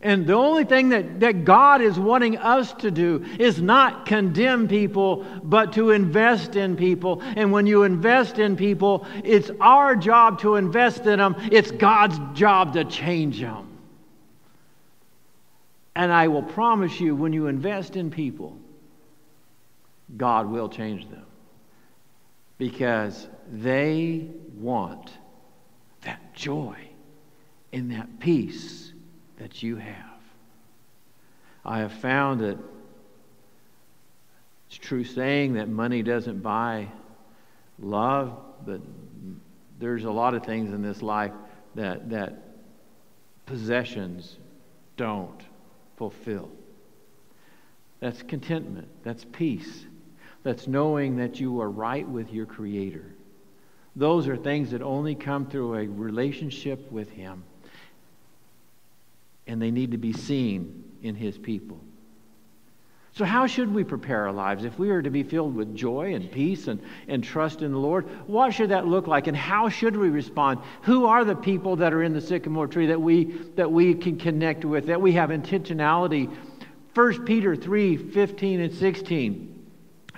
And 0.00 0.26
the 0.26 0.34
only 0.34 0.64
thing 0.64 0.90
that, 0.90 1.20
that 1.20 1.44
God 1.44 1.80
is 1.80 1.98
wanting 1.98 2.38
us 2.38 2.72
to 2.74 2.90
do 2.90 3.24
is 3.38 3.60
not 3.60 4.06
condemn 4.06 4.68
people, 4.68 5.24
but 5.42 5.72
to 5.72 5.90
invest 5.90 6.54
in 6.54 6.76
people. 6.76 7.20
And 7.22 7.50
when 7.50 7.66
you 7.66 7.82
invest 7.82 8.38
in 8.38 8.56
people, 8.56 9.06
it's 9.24 9.50
our 9.60 9.96
job 9.96 10.40
to 10.42 10.54
invest 10.54 11.06
in 11.06 11.18
them, 11.18 11.34
it's 11.50 11.72
God's 11.72 12.18
job 12.38 12.74
to 12.74 12.84
change 12.84 13.40
them. 13.40 13.66
And 15.96 16.12
I 16.12 16.28
will 16.28 16.44
promise 16.44 17.00
you, 17.00 17.16
when 17.16 17.32
you 17.32 17.48
invest 17.48 17.96
in 17.96 18.12
people, 18.12 18.56
God 20.16 20.48
will 20.48 20.68
change 20.68 21.10
them. 21.10 21.26
Because 22.56 23.26
they 23.50 24.28
want 24.54 25.10
that 26.02 26.34
joy 26.34 26.76
and 27.72 27.90
that 27.90 28.20
peace 28.20 28.87
that 29.38 29.62
you 29.62 29.76
have. 29.76 30.20
I 31.64 31.78
have 31.80 31.92
found 31.92 32.40
that 32.40 32.58
it's 34.68 34.78
true 34.78 35.04
saying 35.04 35.54
that 35.54 35.68
money 35.68 36.02
doesn't 36.02 36.42
buy 36.42 36.88
love, 37.78 38.36
but 38.66 38.80
there's 39.78 40.04
a 40.04 40.10
lot 40.10 40.34
of 40.34 40.44
things 40.44 40.72
in 40.72 40.82
this 40.82 41.02
life 41.02 41.32
that, 41.74 42.10
that 42.10 42.42
possessions 43.46 44.36
don't 44.96 45.40
fulfill. 45.96 46.50
That's 48.00 48.22
contentment, 48.22 48.88
that's 49.02 49.24
peace, 49.24 49.86
that's 50.42 50.66
knowing 50.66 51.16
that 51.16 51.40
you 51.40 51.60
are 51.60 51.70
right 51.70 52.08
with 52.08 52.32
your 52.32 52.46
Creator. 52.46 53.04
Those 53.96 54.28
are 54.28 54.36
things 54.36 54.70
that 54.72 54.82
only 54.82 55.14
come 55.14 55.46
through 55.46 55.74
a 55.74 55.86
relationship 55.86 56.90
with 56.92 57.10
Him 57.10 57.42
and 59.48 59.60
they 59.60 59.70
need 59.70 59.90
to 59.90 59.98
be 59.98 60.12
seen 60.12 60.84
in 61.02 61.16
His 61.16 61.36
people. 61.36 61.80
So, 63.12 63.24
how 63.24 63.48
should 63.48 63.74
we 63.74 63.82
prepare 63.82 64.26
our 64.26 64.32
lives? 64.32 64.64
If 64.64 64.78
we 64.78 64.90
are 64.90 65.02
to 65.02 65.10
be 65.10 65.24
filled 65.24 65.56
with 65.56 65.74
joy 65.74 66.14
and 66.14 66.30
peace 66.30 66.68
and, 66.68 66.80
and 67.08 67.24
trust 67.24 67.62
in 67.62 67.72
the 67.72 67.78
Lord, 67.78 68.06
what 68.28 68.54
should 68.54 68.70
that 68.70 68.86
look 68.86 69.08
like? 69.08 69.26
And 69.26 69.36
how 69.36 69.68
should 69.68 69.96
we 69.96 70.08
respond? 70.08 70.60
Who 70.82 71.06
are 71.06 71.24
the 71.24 71.34
people 71.34 71.74
that 71.76 71.92
are 71.92 72.04
in 72.04 72.12
the 72.12 72.20
sycamore 72.20 72.68
tree 72.68 72.86
that 72.86 73.00
we, 73.00 73.24
that 73.56 73.72
we 73.72 73.94
can 73.94 74.18
connect 74.18 74.64
with, 74.64 74.86
that 74.86 75.00
we 75.00 75.12
have 75.12 75.30
intentionality? 75.30 76.32
1 76.94 77.24
Peter 77.24 77.56
3 77.56 77.96
15 77.96 78.60
and 78.60 78.74
16 78.74 79.66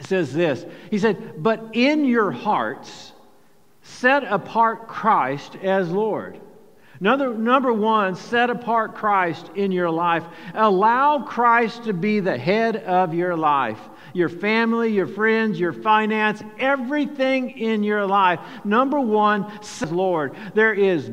says 0.01 0.35
this 0.35 0.67
He 0.91 0.99
said, 0.99 1.43
But 1.43 1.71
in 1.73 2.05
your 2.05 2.31
hearts, 2.31 3.13
set 3.83 4.25
apart 4.25 4.89
Christ 4.89 5.57
as 5.63 5.91
Lord. 5.91 6.39
Number, 7.03 7.33
number 7.33 7.73
one, 7.73 8.15
set 8.15 8.51
apart 8.51 8.95
Christ 8.95 9.51
in 9.55 9.73
your 9.73 9.91
life. 9.91 10.23
Allow 10.55 11.21
Christ 11.21 11.85
to 11.85 11.95
be 11.95 12.21
the 12.21 12.37
head 12.37 12.77
of 12.77 13.15
your 13.15 13.37
life. 13.37 13.81
Your 14.13 14.29
family, 14.29 14.91
your 14.91 15.07
friends, 15.07 15.59
your 15.59 15.73
finance, 15.73 16.43
everything 16.59 17.51
in 17.53 17.83
your 17.83 18.07
life. 18.07 18.41
Number 18.65 19.01
one, 19.01 19.51
Lord. 19.91 20.37
There 20.55 20.75
is 20.75 21.11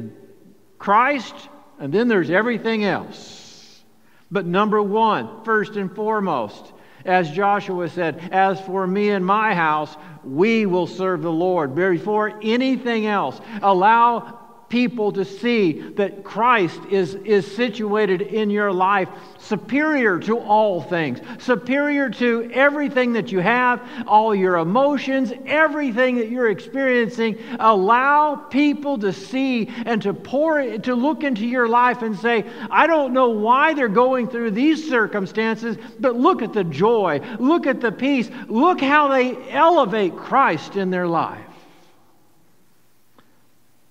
Christ, 0.77 1.35
and 1.79 1.93
then 1.93 2.09
there's 2.09 2.31
everything 2.31 2.83
else. 2.83 3.81
But 4.29 4.45
number 4.45 4.81
one, 4.81 5.45
first 5.45 5.77
and 5.77 5.95
foremost, 5.95 6.73
as 7.05 7.31
Joshua 7.31 7.87
said, 7.87 8.29
As 8.33 8.59
for 8.59 8.85
me 8.85 9.11
and 9.11 9.25
my 9.25 9.55
house, 9.55 9.95
we 10.25 10.65
will 10.65 10.87
serve 10.87 11.21
the 11.21 11.31
Lord. 11.31 11.75
Before 11.75 12.37
anything 12.43 13.05
else, 13.05 13.39
allow 13.61 14.46
people 14.69 15.13
to 15.13 15.23
see 15.23 15.79
that 15.91 16.23
Christ 16.23 16.79
is, 16.89 17.15
is 17.15 17.49
situated 17.55 18.21
in 18.21 18.49
your 18.49 18.71
life 18.71 19.07
superior 19.39 20.19
to 20.19 20.39
all 20.39 20.81
things, 20.81 21.19
superior 21.39 22.09
to 22.09 22.49
everything 22.51 23.13
that 23.13 23.31
you 23.31 23.39
have, 23.39 23.81
all 24.07 24.35
your 24.35 24.57
emotions, 24.57 25.31
everything 25.45 26.17
that 26.17 26.29
you're 26.29 26.49
experiencing. 26.49 27.37
Allow 27.59 28.35
people 28.35 28.97
to 28.99 29.13
see 29.13 29.71
and 29.85 30.01
to 30.01 30.13
pour 30.13 30.77
to 30.79 30.95
look 30.95 31.23
into 31.23 31.45
your 31.45 31.69
life 31.69 32.01
and 32.01 32.17
say, 32.17 32.45
I 32.69 32.87
don't 32.87 33.13
know 33.13 33.29
why 33.29 33.73
they're 33.73 33.87
going 33.87 34.27
through 34.27 34.51
these 34.51 34.89
circumstances, 34.89 35.77
but 35.99 36.15
look 36.15 36.41
at 36.41 36.51
the 36.51 36.65
joy, 36.65 37.21
look 37.39 37.67
at 37.67 37.79
the 37.79 37.91
peace, 37.91 38.29
look 38.47 38.81
how 38.81 39.07
they 39.07 39.49
elevate 39.51 40.17
Christ 40.17 40.75
in 40.75 40.89
their 40.89 41.07
life. 41.07 41.39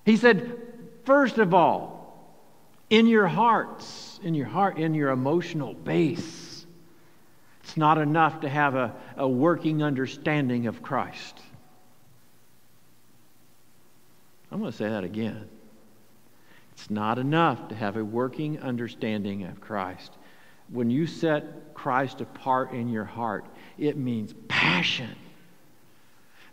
He 0.04 0.16
said, 0.16 0.65
First 1.06 1.38
of 1.38 1.54
all, 1.54 1.96
in 2.90 3.06
your 3.06 3.28
hearts, 3.28 4.18
in 4.24 4.34
your 4.34 4.46
heart, 4.46 4.76
in 4.76 4.92
your 4.92 5.10
emotional 5.10 5.72
base, 5.72 6.66
it's 7.62 7.76
not 7.76 7.96
enough 7.96 8.40
to 8.40 8.48
have 8.48 8.74
a, 8.74 8.92
a 9.16 9.28
working 9.28 9.84
understanding 9.84 10.66
of 10.66 10.82
Christ. 10.82 11.40
I'm 14.50 14.58
going 14.58 14.70
to 14.70 14.76
say 14.76 14.88
that 14.88 15.04
again. 15.04 15.48
It's 16.72 16.90
not 16.90 17.18
enough 17.18 17.68
to 17.68 17.74
have 17.74 17.96
a 17.96 18.04
working 18.04 18.60
understanding 18.60 19.44
of 19.44 19.60
Christ. 19.60 20.12
When 20.70 20.90
you 20.90 21.06
set 21.06 21.72
Christ 21.74 22.20
apart 22.20 22.72
in 22.72 22.88
your 22.88 23.04
heart, 23.04 23.46
it 23.78 23.96
means 23.96 24.34
passion. 24.48 25.14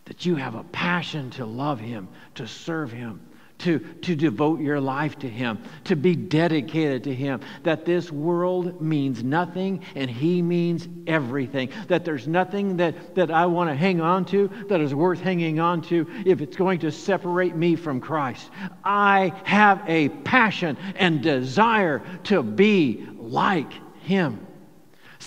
That 0.04 0.24
you 0.24 0.36
have 0.36 0.54
a 0.54 0.64
passion 0.64 1.30
to 1.30 1.44
love 1.44 1.80
Him, 1.80 2.08
to 2.36 2.46
serve 2.46 2.92
Him, 2.92 3.20
to, 3.58 3.78
to 3.78 4.14
devote 4.14 4.60
your 4.60 4.80
life 4.80 5.18
to 5.20 5.28
Him, 5.28 5.58
to 5.84 5.96
be 5.96 6.14
dedicated 6.14 7.04
to 7.04 7.14
Him, 7.14 7.40
that 7.62 7.84
this 7.84 8.10
world 8.10 8.80
means 8.80 9.22
nothing 9.22 9.82
and 9.94 10.10
He 10.10 10.42
means 10.42 10.88
everything, 11.06 11.70
that 11.88 12.04
there's 12.04 12.26
nothing 12.26 12.76
that, 12.78 13.14
that 13.14 13.30
I 13.30 13.46
want 13.46 13.70
to 13.70 13.74
hang 13.74 14.00
on 14.00 14.24
to 14.26 14.50
that 14.68 14.80
is 14.80 14.94
worth 14.94 15.20
hanging 15.20 15.60
on 15.60 15.82
to 15.82 16.06
if 16.26 16.40
it's 16.40 16.56
going 16.56 16.80
to 16.80 16.90
separate 16.90 17.56
me 17.56 17.76
from 17.76 18.00
Christ. 18.00 18.50
I 18.84 19.32
have 19.44 19.82
a 19.86 20.08
passion 20.08 20.76
and 20.96 21.22
desire 21.22 22.02
to 22.24 22.42
be 22.42 23.06
like 23.18 23.72
Him. 24.02 24.46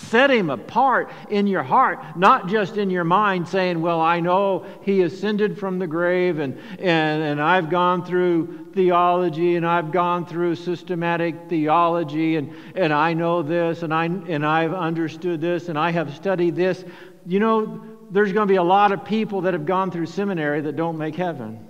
Set 0.06 0.30
him 0.30 0.48
apart 0.48 1.10
in 1.28 1.48
your 1.48 1.64
heart, 1.64 2.16
not 2.16 2.48
just 2.48 2.76
in 2.76 2.88
your 2.88 3.04
mind, 3.04 3.48
saying, 3.48 3.80
Well, 3.80 4.00
I 4.00 4.20
know 4.20 4.64
he 4.82 5.02
ascended 5.02 5.58
from 5.58 5.80
the 5.80 5.88
grave, 5.88 6.38
and, 6.38 6.56
and, 6.78 7.22
and 7.22 7.42
I've 7.42 7.68
gone 7.68 8.04
through 8.04 8.68
theology, 8.74 9.56
and 9.56 9.66
I've 9.66 9.90
gone 9.90 10.24
through 10.24 10.54
systematic 10.54 11.48
theology, 11.48 12.36
and, 12.36 12.54
and 12.76 12.92
I 12.92 13.12
know 13.12 13.42
this, 13.42 13.82
and, 13.82 13.92
I, 13.92 14.04
and 14.04 14.46
I've 14.46 14.72
understood 14.72 15.40
this, 15.40 15.68
and 15.68 15.76
I 15.76 15.90
have 15.90 16.14
studied 16.14 16.54
this. 16.54 16.84
You 17.26 17.40
know, 17.40 17.84
there's 18.10 18.32
going 18.32 18.46
to 18.46 18.52
be 18.52 18.56
a 18.56 18.62
lot 18.62 18.92
of 18.92 19.04
people 19.04 19.42
that 19.42 19.52
have 19.52 19.66
gone 19.66 19.90
through 19.90 20.06
seminary 20.06 20.60
that 20.60 20.76
don't 20.76 20.96
make 20.96 21.16
heaven. 21.16 21.66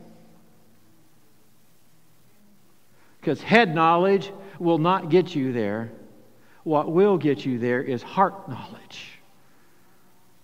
Because 3.21 3.41
head 3.41 3.75
knowledge 3.75 4.31
will 4.59 4.79
not 4.79 5.09
get 5.09 5.35
you 5.35 5.53
there. 5.53 5.93
What 6.69 6.93
will 6.93 7.17
get 7.17 7.47
you 7.47 7.59
there 7.59 7.83
is 7.83 8.03
heart 8.03 8.47
knowledge. 8.47 9.19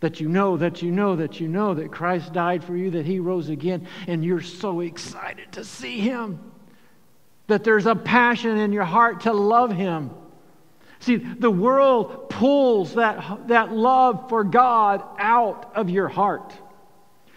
That 0.01 0.21
you 0.21 0.31
know, 0.31 0.57
that 0.57 0.81
you 0.81 0.91
know, 0.91 1.17
that 1.17 1.39
you 1.39 1.49
know 1.49 1.75
that 1.75 1.93
Christ 1.93 2.33
died 2.33 2.65
for 2.65 2.75
you, 2.75 2.93
that 2.93 3.05
He 3.05 3.19
rose 3.19 3.51
again, 3.51 3.87
and 4.07 4.25
you're 4.25 4.41
so 4.41 4.81
excited 4.81 5.53
to 5.53 5.65
see 5.65 6.01
Him. 6.01 6.41
That 7.49 7.63
there's 7.63 7.85
a 7.85 7.95
passion 7.95 8.57
in 8.57 8.73
your 8.73 8.85
heart 8.85 9.21
to 9.23 9.35
love 9.35 9.71
Him. 9.71 10.13
See, 11.01 11.17
the 11.17 11.51
world 11.51 12.31
pulls 12.31 12.95
that, 12.95 13.49
that 13.49 13.75
love 13.75 14.31
for 14.31 14.45
God 14.45 15.05
out 15.19 15.73
of 15.75 15.91
your 15.91 16.09
heart. 16.09 16.55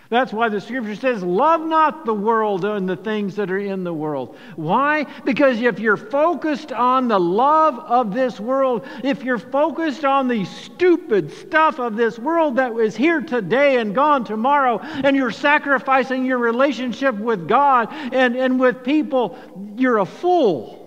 That's 0.10 0.32
why 0.32 0.48
the 0.48 0.62
scripture 0.62 0.96
says, 0.96 1.22
Love 1.22 1.62
not 1.62 2.06
the 2.06 2.14
world 2.14 2.64
and 2.64 2.88
the 2.88 2.96
things 2.96 3.36
that 3.36 3.52
are 3.52 3.58
in 3.58 3.84
the 3.84 3.94
world. 3.94 4.38
Why? 4.56 5.06
Because 5.26 5.62
if 5.62 5.80
you're 5.80 5.98
focused 5.98 6.72
on 6.72 7.10
the 7.10 7.20
love 7.20 7.78
of 7.80 8.14
this 8.14 8.40
world, 8.40 8.88
if 9.04 9.24
you're 9.24 9.38
focused 9.38 10.06
on 10.06 10.30
the 10.30 10.46
stupid 10.46 11.32
stuff 11.32 11.80
of 11.80 11.98
this 11.98 12.18
world 12.18 12.56
that 12.56 12.72
is 12.78 12.96
here 12.96 13.20
today 13.20 13.80
and 13.80 13.94
gone 13.94 14.24
tomorrow, 14.24 14.80
and 14.80 15.16
you're 15.16 15.32
sacrificing 15.32 16.26
your 16.26 16.38
relationship 16.38 17.16
with 17.16 17.48
God 17.48 17.90
and, 17.92 18.38
and 18.38 18.60
with 18.60 18.86
people, 18.86 19.38
you're 19.76 19.98
a 19.98 20.06
fool. 20.06 20.86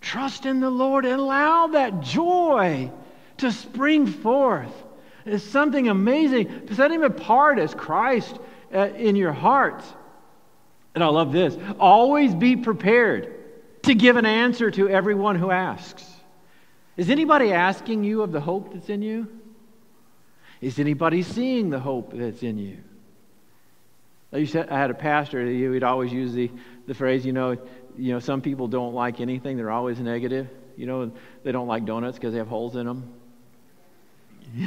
Trust 0.00 0.46
in 0.46 0.60
the 0.60 0.70
Lord 0.70 1.04
and 1.04 1.20
allow 1.20 1.66
that 1.68 2.00
joy 2.00 2.92
to 3.38 3.52
spring 3.52 4.06
forth. 4.06 4.72
It's 5.24 5.44
something 5.44 5.88
amazing. 5.88 6.68
Set 6.72 6.90
him 6.90 7.02
apart 7.02 7.58
as 7.58 7.74
Christ 7.74 8.38
uh, 8.74 8.88
in 8.96 9.16
your 9.16 9.32
heart. 9.32 9.82
And 10.94 11.02
I 11.04 11.08
love 11.08 11.32
this 11.32 11.56
always 11.78 12.34
be 12.34 12.56
prepared 12.56 13.34
to 13.82 13.94
give 13.94 14.16
an 14.16 14.26
answer 14.26 14.70
to 14.70 14.88
everyone 14.88 15.36
who 15.36 15.50
asks. 15.50 16.04
Is 16.96 17.10
anybody 17.10 17.52
asking 17.52 18.04
you 18.04 18.22
of 18.22 18.32
the 18.32 18.40
hope 18.40 18.72
that's 18.72 18.88
in 18.88 19.02
you? 19.02 19.28
Is 20.60 20.78
anybody 20.78 21.22
seeing 21.22 21.68
the 21.68 21.78
hope 21.78 22.12
that's 22.14 22.42
in 22.42 22.58
you? 22.58 22.78
I, 24.32 24.44
had 24.44 24.90
a 24.90 24.94
pastor, 24.94 25.46
he'd 25.46 25.82
always 25.82 26.12
use 26.12 26.32
the, 26.32 26.50
the 26.86 26.94
phrase, 26.94 27.24
you 27.24 27.32
know, 27.32 27.56
you 27.96 28.12
know, 28.12 28.18
some 28.18 28.40
people 28.40 28.66
don't 28.66 28.94
like 28.94 29.20
anything, 29.20 29.56
they're 29.56 29.70
always 29.70 29.98
negative. 30.00 30.48
You 30.76 30.86
know, 30.86 31.12
they 31.42 31.52
don't 31.52 31.66
like 31.66 31.86
donuts 31.86 32.18
because 32.18 32.32
they 32.32 32.38
have 32.38 32.48
holes 32.48 32.76
in 32.76 32.86
them. 32.86 33.10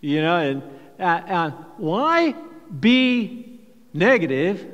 you 0.00 0.22
know, 0.22 0.36
and 0.36 0.62
uh, 0.98 1.02
uh, 1.02 1.50
why 1.76 2.34
be 2.78 3.58
negative 3.92 4.64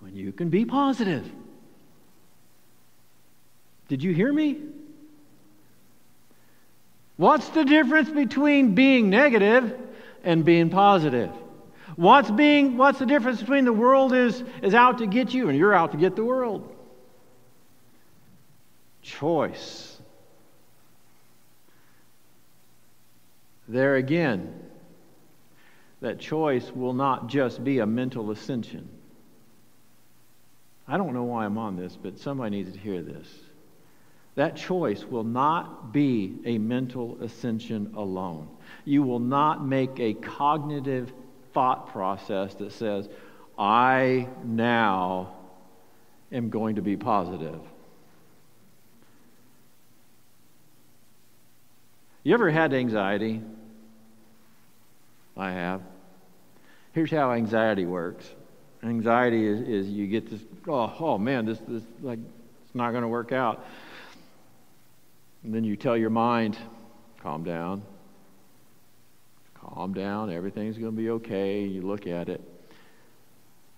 when 0.00 0.16
you 0.16 0.32
can 0.32 0.48
be 0.48 0.64
positive? 0.64 1.30
Did 3.88 4.02
you 4.02 4.12
hear 4.12 4.32
me? 4.32 4.58
What's 7.16 7.48
the 7.48 7.64
difference 7.64 8.10
between 8.10 8.74
being 8.74 9.08
negative 9.08 9.78
and 10.24 10.44
being 10.44 10.70
positive? 10.70 11.30
What's 11.94 12.30
being 12.30 12.76
what's 12.76 12.98
the 12.98 13.06
difference 13.06 13.40
between 13.40 13.64
the 13.64 13.72
world 13.72 14.12
is 14.12 14.42
is 14.60 14.74
out 14.74 14.98
to 14.98 15.06
get 15.06 15.32
you 15.32 15.48
and 15.48 15.56
you're 15.56 15.72
out 15.72 15.92
to 15.92 15.98
get 15.98 16.14
the 16.14 16.24
world? 16.24 16.74
Choice. 19.02 19.95
There 23.68 23.96
again, 23.96 24.54
that 26.00 26.18
choice 26.18 26.70
will 26.70 26.92
not 26.92 27.26
just 27.26 27.64
be 27.64 27.80
a 27.80 27.86
mental 27.86 28.30
ascension. 28.30 28.88
I 30.86 30.96
don't 30.96 31.14
know 31.14 31.24
why 31.24 31.44
I'm 31.44 31.58
on 31.58 31.76
this, 31.76 31.96
but 32.00 32.18
somebody 32.18 32.56
needs 32.56 32.72
to 32.72 32.78
hear 32.78 33.02
this. 33.02 33.28
That 34.36 34.54
choice 34.54 35.04
will 35.04 35.24
not 35.24 35.92
be 35.92 36.36
a 36.44 36.58
mental 36.58 37.18
ascension 37.22 37.92
alone. 37.96 38.48
You 38.84 39.02
will 39.02 39.18
not 39.18 39.66
make 39.66 39.98
a 39.98 40.14
cognitive 40.14 41.12
thought 41.54 41.90
process 41.90 42.54
that 42.56 42.72
says, 42.72 43.08
I 43.58 44.28
now 44.44 45.34
am 46.30 46.50
going 46.50 46.76
to 46.76 46.82
be 46.82 46.96
positive. 46.96 47.58
You 52.22 52.34
ever 52.34 52.50
had 52.50 52.74
anxiety? 52.74 53.40
I 55.46 55.52
have. 55.52 55.80
Here's 56.92 57.10
how 57.10 57.30
anxiety 57.30 57.86
works. 57.86 58.28
Anxiety 58.82 59.46
is, 59.46 59.60
is 59.60 59.88
you 59.88 60.08
get 60.08 60.28
this, 60.28 60.40
oh, 60.66 60.92
oh 60.98 61.18
man, 61.18 61.46
this, 61.46 61.60
this, 61.68 61.84
like, 62.02 62.18
it's 62.64 62.74
not 62.74 62.90
going 62.90 63.02
to 63.02 63.08
work 63.08 63.30
out. 63.30 63.64
And 65.44 65.54
then 65.54 65.62
you 65.62 65.76
tell 65.76 65.96
your 65.96 66.10
mind, 66.10 66.58
calm 67.22 67.44
down. 67.44 67.82
Calm 69.54 69.94
down. 69.94 70.32
Everything's 70.32 70.78
going 70.78 70.90
to 70.90 70.96
be 70.96 71.10
okay. 71.10 71.64
You 71.64 71.82
look 71.82 72.08
at 72.08 72.28
it. 72.28 72.40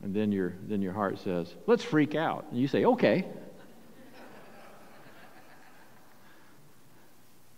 And 0.02 0.14
then 0.14 0.32
your, 0.32 0.54
then 0.68 0.80
your 0.80 0.94
heart 0.94 1.18
says, 1.18 1.54
let's 1.66 1.84
freak 1.84 2.14
out. 2.14 2.46
And 2.50 2.58
you 2.58 2.66
say, 2.66 2.86
okay. 2.86 3.26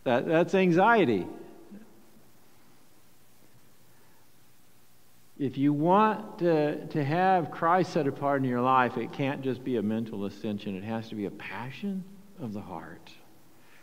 that, 0.03 0.27
that's 0.27 0.55
anxiety. 0.57 1.29
If 5.41 5.57
you 5.57 5.73
want 5.73 6.39
to, 6.41 6.87
to 6.89 7.03
have 7.03 7.51
Christ 7.51 7.95
set 7.95 8.07
apart 8.07 8.43
in 8.43 8.49
your 8.49 8.61
life, 8.61 8.99
it 8.99 9.11
can't 9.11 9.41
just 9.41 9.65
be 9.65 9.79
a 9.79 9.83
mental 9.83 10.27
ascension. 10.27 10.77
It 10.77 10.85
has 10.85 11.09
to 11.09 11.15
be 11.15 11.25
a 11.25 11.31
passion 11.31 12.05
of 12.39 12.53
the 12.53 12.61
heart, 12.61 13.11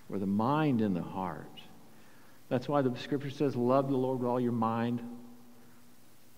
or 0.08 0.20
the 0.20 0.28
mind 0.28 0.82
and 0.82 0.96
the 0.96 1.02
heart. 1.02 1.60
That's 2.48 2.70
why 2.70 2.84
the 2.84 2.96
scripture 2.96 3.32
says, 3.32 3.56
Love 3.56 3.90
the 3.90 3.98
Lord 3.98 4.20
with 4.20 4.30
all 4.30 4.40
your 4.40 4.52
mind, 4.52 5.00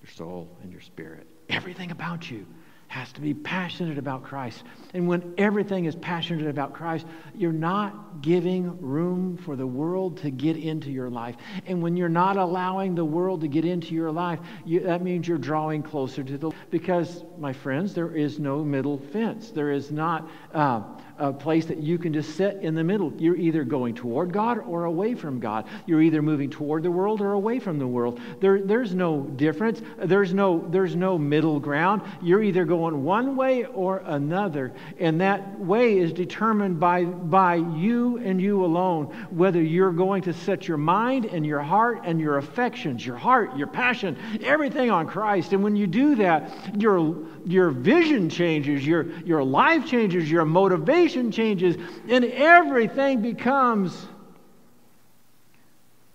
your 0.01 0.10
soul, 0.10 0.47
and 0.63 0.71
your 0.71 0.82
spirit. 0.82 1.27
Everything 1.49 1.91
about 1.91 2.32
you 2.32 2.47
has 2.89 3.13
to 3.13 3.21
be 3.21 3.36
passionate 3.36 3.99
about 3.99 4.23
Christ. 4.23 4.63
And 4.95 5.08
when 5.08 5.36
everything 5.38 5.86
is 5.86 5.95
passionate 5.95 6.47
about 6.47 6.73
Christ, 6.73 7.06
you're 7.36 7.52
not 7.52 8.23
giving 8.23 8.82
room 8.82 9.38
for 9.38 9.56
the 9.56 9.65
world 9.65 10.17
to 10.17 10.32
get 10.32 10.58
into 10.58 10.89
your 10.89 11.10
life. 11.10 11.36
And 11.67 11.84
when 11.84 11.95
you're 11.95 12.10
not 12.10 12.36
allowing 12.36 12.95
the 12.95 13.06
world 13.06 13.41
to 13.41 13.47
get 13.47 13.63
into 13.63 13.93
your 13.93 14.12
life, 14.12 14.39
you, 14.65 14.80
that 14.82 15.04
means 15.04 15.28
you're 15.28 15.38
drawing 15.38 15.84
closer 15.84 16.23
to 16.23 16.38
the. 16.38 16.52
Because, 16.71 17.23
my 17.38 17.54
friends, 17.54 17.93
there 17.93 18.15
is 18.15 18.39
no 18.39 18.63
middle 18.63 18.97
fence. 18.97 19.52
There 19.52 19.71
is 19.71 19.91
not. 19.91 20.28
Uh, 20.52 20.82
a 21.19 21.34
place 21.34 21.65
that 21.65 21.80
you 21.80 21.97
can 21.97 22.13
just 22.13 22.36
sit 22.38 22.58
in 22.62 22.75
the 22.75 22.84
middle. 22.84 23.13
You're 23.17 23.36
either 23.36 23.65
going 23.65 23.93
toward 23.93 24.32
God 24.32 24.60
or 24.60 24.86
away 24.86 25.15
from 25.15 25.39
God. 25.41 25.67
You're 25.86 26.02
either 26.02 26.21
moving 26.21 26.49
toward 26.49 26.82
the 26.82 26.91
world 26.91 27.19
or 27.19 27.34
away 27.34 27.60
from 27.60 27.78
the 27.78 27.86
world. 27.86 28.21
There, 28.39 28.62
there's 28.62 28.95
no 28.95 29.23
difference. 29.23 29.82
There's 29.97 30.34
no, 30.34 30.65
there's 30.69 30.95
no 30.95 31.17
middle 31.17 31.60
ground. 31.60 32.04
You're 32.21 32.41
either 32.41 32.63
going 32.63 32.78
one 32.79 33.35
way 33.35 33.65
or 33.65 34.01
another. 34.05 34.73
And 34.99 35.21
that 35.21 35.59
way 35.59 35.97
is 35.97 36.13
determined 36.13 36.79
by, 36.79 37.05
by 37.05 37.55
you 37.55 38.17
and 38.17 38.41
you 38.41 38.63
alone, 38.63 39.05
whether 39.29 39.61
you're 39.61 39.91
going 39.91 40.23
to 40.23 40.33
set 40.33 40.67
your 40.67 40.77
mind 40.77 41.25
and 41.25 41.45
your 41.45 41.61
heart 41.61 42.01
and 42.05 42.19
your 42.19 42.37
affections, 42.37 43.05
your 43.05 43.17
heart, 43.17 43.55
your 43.57 43.67
passion, 43.67 44.17
everything 44.43 44.89
on 44.91 45.07
Christ. 45.07 45.53
And 45.53 45.63
when 45.63 45.75
you 45.75 45.87
do 45.87 46.15
that, 46.15 46.79
your, 46.79 47.17
your 47.45 47.69
vision 47.69 48.29
changes, 48.29 48.85
your, 48.85 49.09
your 49.19 49.43
life 49.43 49.85
changes, 49.85 50.29
your 50.29 50.45
motivation 50.45 51.31
changes 51.31 51.75
and 52.07 52.25
everything 52.25 53.21
becomes 53.21 54.07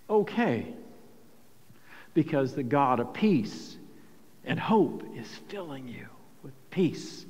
okay. 0.09 0.73
Because 2.13 2.55
the 2.55 2.63
God 2.63 2.99
of 2.99 3.13
peace 3.13 3.77
and 4.45 4.59
hope 4.59 5.03
is 5.17 5.27
filling 5.49 5.87
you 5.87 6.07
peace. 6.75 7.25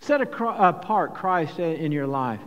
Set 0.00 0.20
apart 0.20 1.14
Christ 1.14 1.58
in 1.58 1.90
your 1.92 2.06
life 2.06 2.40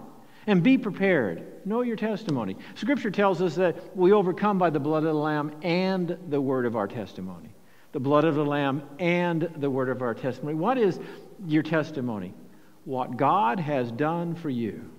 and 0.46 0.62
be 0.62 0.78
prepared. 0.78 1.66
Know 1.66 1.82
your 1.82 1.96
testimony. 1.96 2.56
Scripture 2.76 3.10
tells 3.10 3.42
us 3.42 3.56
that 3.56 3.98
we 3.98 4.12
overcome 4.12 4.60
by 4.60 4.70
the 4.70 4.80
blood 4.80 5.00
of 5.00 5.14
the 5.16 5.20
Lamb 5.20 5.56
and 5.64 6.16
the 6.30 6.40
word 6.40 6.68
of 6.68 6.76
our 6.76 6.88
testimony. 6.88 7.50
The 7.94 8.00
blood 8.00 8.26
of 8.26 8.36
the 8.36 8.46
Lamb 8.46 8.84
and 9.00 9.50
the 9.58 9.70
word 9.72 9.90
of 9.90 10.04
our 10.04 10.14
testimony. 10.14 10.54
What 10.54 10.78
is 10.78 11.00
your 11.48 11.64
testimony? 11.64 12.36
what 12.88 13.18
God 13.18 13.60
has 13.60 13.92
done 13.92 14.34
for 14.34 14.50
you. 14.50 14.90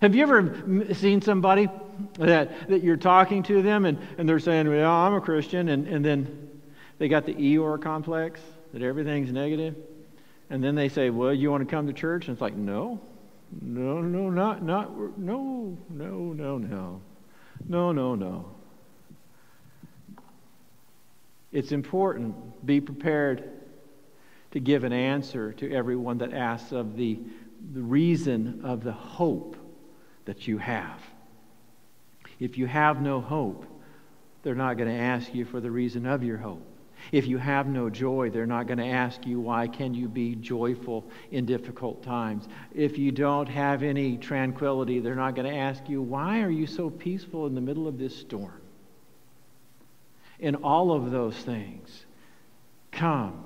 Have 0.00 0.14
you 0.14 0.22
ever 0.22 0.94
seen 0.94 1.20
somebody 1.20 1.68
that, 2.18 2.70
that 2.70 2.82
you're 2.82 2.96
talking 2.96 3.42
to 3.44 3.60
them 3.60 3.84
and, 3.84 3.98
and 4.16 4.26
they're 4.26 4.38
saying, 4.38 4.66
Well, 4.66 4.90
I'm 4.90 5.12
a 5.12 5.20
Christian, 5.20 5.68
and, 5.68 5.86
and 5.86 6.02
then 6.02 6.43
they 6.98 7.08
got 7.08 7.26
the 7.26 7.34
Eeyore 7.34 7.80
complex, 7.80 8.40
that 8.72 8.82
everything's 8.82 9.32
negative? 9.32 9.76
And 10.50 10.62
then 10.62 10.74
they 10.74 10.88
say, 10.88 11.10
Well, 11.10 11.32
you 11.32 11.50
want 11.50 11.68
to 11.68 11.70
come 11.70 11.86
to 11.86 11.92
church? 11.92 12.28
And 12.28 12.34
it's 12.34 12.42
like, 12.42 12.54
No, 12.54 13.00
no, 13.60 14.00
no, 14.00 14.30
not, 14.30 14.62
not, 14.62 15.18
no, 15.18 15.76
no, 15.88 16.32
no, 16.32 16.58
no, 16.58 17.00
no, 17.68 17.92
no, 17.92 18.14
no. 18.14 18.50
It's 21.52 21.70
important, 21.70 22.66
be 22.66 22.80
prepared 22.80 23.48
to 24.50 24.60
give 24.60 24.84
an 24.84 24.92
answer 24.92 25.52
to 25.54 25.72
everyone 25.72 26.18
that 26.18 26.32
asks 26.32 26.72
of 26.72 26.96
the, 26.96 27.18
the 27.72 27.80
reason 27.80 28.60
of 28.64 28.82
the 28.82 28.92
hope 28.92 29.56
that 30.24 30.48
you 30.48 30.58
have. 30.58 31.00
If 32.40 32.58
you 32.58 32.66
have 32.66 33.00
no 33.00 33.20
hope, 33.20 33.66
they're 34.42 34.54
not 34.54 34.76
going 34.76 34.88
to 34.88 35.00
ask 35.00 35.32
you 35.34 35.44
for 35.44 35.60
the 35.60 35.70
reason 35.70 36.06
of 36.06 36.22
your 36.22 36.36
hope. 36.38 36.73
If 37.12 37.26
you 37.26 37.38
have 37.38 37.66
no 37.66 37.90
joy, 37.90 38.30
they're 38.30 38.46
not 38.46 38.66
going 38.66 38.78
to 38.78 38.86
ask 38.86 39.26
you 39.26 39.40
why 39.40 39.68
can 39.68 39.94
you 39.94 40.08
be 40.08 40.34
joyful 40.34 41.04
in 41.30 41.46
difficult 41.46 42.02
times. 42.02 42.48
If 42.74 42.98
you 42.98 43.12
don't 43.12 43.48
have 43.48 43.82
any 43.82 44.16
tranquility, 44.16 45.00
they're 45.00 45.14
not 45.14 45.34
going 45.34 45.50
to 45.50 45.56
ask 45.56 45.88
you 45.88 46.02
why 46.02 46.40
are 46.40 46.50
you 46.50 46.66
so 46.66 46.90
peaceful 46.90 47.46
in 47.46 47.54
the 47.54 47.60
middle 47.60 47.86
of 47.86 47.98
this 47.98 48.16
storm. 48.16 48.60
In 50.38 50.56
all 50.56 50.92
of 50.92 51.10
those 51.10 51.36
things, 51.36 52.06
come 52.90 53.44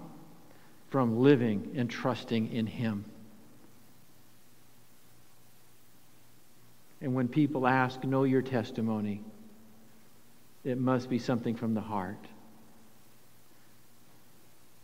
from 0.90 1.20
living 1.20 1.72
and 1.76 1.90
trusting 1.90 2.52
in 2.52 2.66
Him. 2.66 3.04
And 7.00 7.14
when 7.14 7.28
people 7.28 7.66
ask, 7.66 8.02
know 8.04 8.24
your 8.24 8.42
testimony, 8.42 9.22
it 10.64 10.78
must 10.78 11.08
be 11.08 11.18
something 11.18 11.54
from 11.54 11.74
the 11.74 11.80
heart. 11.80 12.26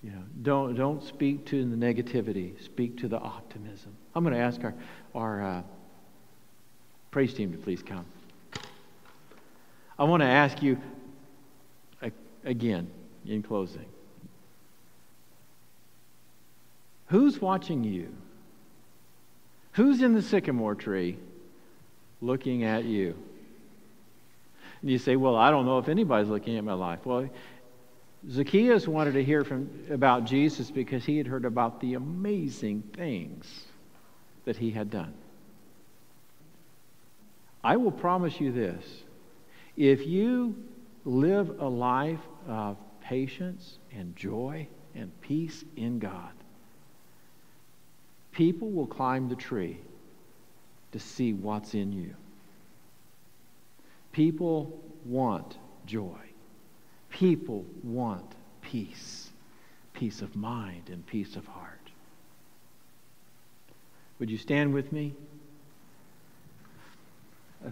You 0.04 0.10
know, 0.10 0.22
don't, 0.42 0.74
don't 0.74 1.02
speak 1.02 1.46
to 1.46 1.64
the 1.64 1.76
negativity, 1.76 2.62
speak 2.62 2.98
to 2.98 3.08
the 3.08 3.18
optimism. 3.18 3.96
I'm 4.14 4.22
going 4.22 4.34
to 4.34 4.40
ask 4.40 4.62
our, 4.62 4.74
our 5.14 5.42
uh, 5.42 5.62
praise 7.10 7.32
team 7.32 7.52
to 7.52 7.58
please 7.58 7.82
come. 7.82 8.04
I 9.98 10.04
want 10.04 10.20
to 10.20 10.28
ask 10.28 10.62
you 10.62 10.76
again 12.44 12.90
in 13.24 13.42
closing 13.42 13.86
Who's 17.06 17.40
watching 17.40 17.84
you? 17.84 18.14
Who's 19.72 20.02
in 20.02 20.14
the 20.14 20.22
sycamore 20.22 20.74
tree 20.74 21.16
looking 22.20 22.64
at 22.64 22.84
you? 22.84 23.16
And 24.82 24.90
you 24.90 24.98
say, 24.98 25.16
Well, 25.16 25.36
I 25.36 25.50
don't 25.50 25.64
know 25.64 25.78
if 25.78 25.88
anybody's 25.88 26.28
looking 26.28 26.58
at 26.58 26.64
my 26.64 26.74
life. 26.74 27.06
Well, 27.06 27.30
Zacchaeus 28.30 28.88
wanted 28.88 29.12
to 29.14 29.24
hear 29.24 29.44
from, 29.44 29.68
about 29.90 30.24
Jesus 30.24 30.70
because 30.70 31.04
he 31.04 31.18
had 31.18 31.26
heard 31.26 31.44
about 31.44 31.80
the 31.80 31.94
amazing 31.94 32.82
things 32.94 33.64
that 34.44 34.56
he 34.56 34.70
had 34.70 34.90
done. 34.90 35.14
I 37.62 37.76
will 37.76 37.92
promise 37.92 38.40
you 38.40 38.52
this 38.52 38.84
if 39.76 40.06
you 40.06 40.56
live 41.04 41.60
a 41.60 41.68
life 41.68 42.20
of 42.46 42.76
patience 43.00 43.78
and 43.92 44.14
joy 44.16 44.68
and 44.94 45.10
peace 45.20 45.64
in 45.76 45.98
God, 45.98 46.32
People 48.34 48.70
will 48.70 48.86
climb 48.86 49.28
the 49.28 49.36
tree 49.36 49.78
to 50.92 50.98
see 50.98 51.32
what's 51.32 51.74
in 51.74 51.92
you. 51.92 52.14
People 54.10 54.82
want 55.04 55.56
joy. 55.86 56.18
People 57.14 57.64
want 57.84 58.26
peace, 58.60 59.30
peace 59.92 60.20
of 60.20 60.34
mind 60.34 60.88
and 60.88 61.06
peace 61.06 61.36
of 61.36 61.46
heart. 61.46 61.78
Would 64.18 64.30
you 64.30 64.36
stand 64.36 64.74
with 64.74 64.92
me? 64.92 65.14
Uh, 67.64 67.70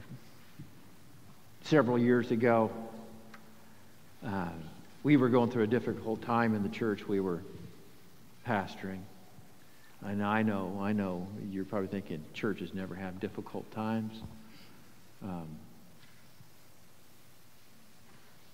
several 1.64 1.98
years 1.98 2.31
ago, 2.31 2.70
uh, 4.24 4.46
we 5.02 5.16
were 5.16 5.28
going 5.28 5.50
through 5.50 5.64
a 5.64 5.66
difficult 5.66 6.22
time 6.22 6.55
in 6.55 6.62
the 6.62 6.68
church 6.68 7.09
we 7.09 7.18
were 7.18 7.42
pastoring. 8.46 9.00
And 10.02 10.22
I 10.22 10.42
know, 10.42 10.78
I 10.81 10.92
know, 10.92 11.26
you're 11.50 11.64
probably 11.64 11.88
thinking 11.88 12.24
churches 12.33 12.74
never 12.74 12.94
have 12.94 13.18
difficult 13.18 13.68
times. 13.72 14.22
Um, 15.20 15.48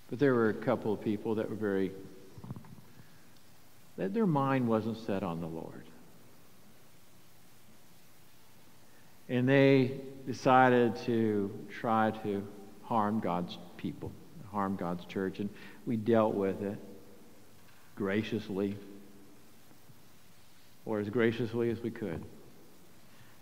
but 0.09 0.19
there 0.19 0.33
were 0.33 0.49
a 0.49 0.53
couple 0.53 0.91
of 0.91 1.01
people 1.01 1.35
that 1.35 1.49
were 1.49 1.55
very, 1.55 1.91
that 3.97 4.13
their 4.13 4.25
mind 4.25 4.67
wasn't 4.67 4.97
set 5.05 5.23
on 5.23 5.39
the 5.39 5.47
Lord. 5.47 5.83
And 9.27 9.47
they 9.47 9.91
decided 10.25 10.95
to 11.05 11.51
try 11.79 12.11
to 12.23 12.43
harm 12.83 13.19
God's 13.19 13.57
people, 13.77 14.11
harm 14.51 14.75
God's 14.75 15.05
church. 15.05 15.39
And 15.39 15.49
we 15.85 15.97
dealt 15.97 16.33
with 16.33 16.63
it 16.63 16.77
graciously, 17.95 18.75
or 20.85 20.99
as 20.99 21.09
graciously 21.09 21.69
as 21.69 21.79
we 21.81 21.91
could. 21.91 22.23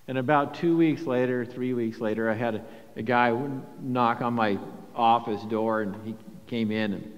And 0.10 0.18
about 0.18 0.56
two 0.56 0.76
weeks 0.76 1.04
later, 1.04 1.46
three 1.46 1.74
weeks 1.74 2.00
later, 2.00 2.30
I 2.30 2.34
had 2.34 2.56
a, 2.56 2.66
a 2.98 3.04
guy 3.04 3.38
knock 3.82 4.22
on 4.22 4.34
my 4.34 4.58
office 4.96 5.42
door, 5.44 5.82
and 5.82 5.96
he 6.06 6.16
came 6.48 6.72
in 6.72 6.94
and 6.94 7.14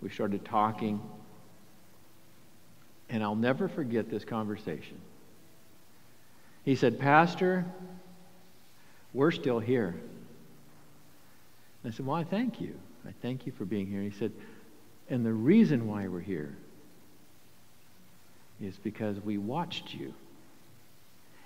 we 0.00 0.10
started 0.10 0.44
talking. 0.44 1.00
And 3.08 3.22
I'll 3.22 3.36
never 3.36 3.68
forget 3.68 4.10
this 4.10 4.24
conversation. 4.24 5.00
He 6.64 6.76
said, 6.76 6.98
Pastor, 6.98 7.64
we're 9.12 9.30
still 9.30 9.58
here. 9.58 9.94
I 11.84 11.90
said, 11.90 12.06
Well, 12.06 12.16
I 12.16 12.24
thank 12.24 12.60
you. 12.60 12.74
I 13.06 13.12
thank 13.20 13.46
you 13.46 13.52
for 13.52 13.64
being 13.64 13.86
here. 13.86 14.02
He 14.02 14.10
said, 14.10 14.32
And 15.10 15.26
the 15.26 15.32
reason 15.32 15.88
why 15.88 16.06
we're 16.06 16.20
here 16.20 16.56
is 18.60 18.76
because 18.76 19.18
we 19.20 19.38
watched 19.38 19.92
you. 19.92 20.14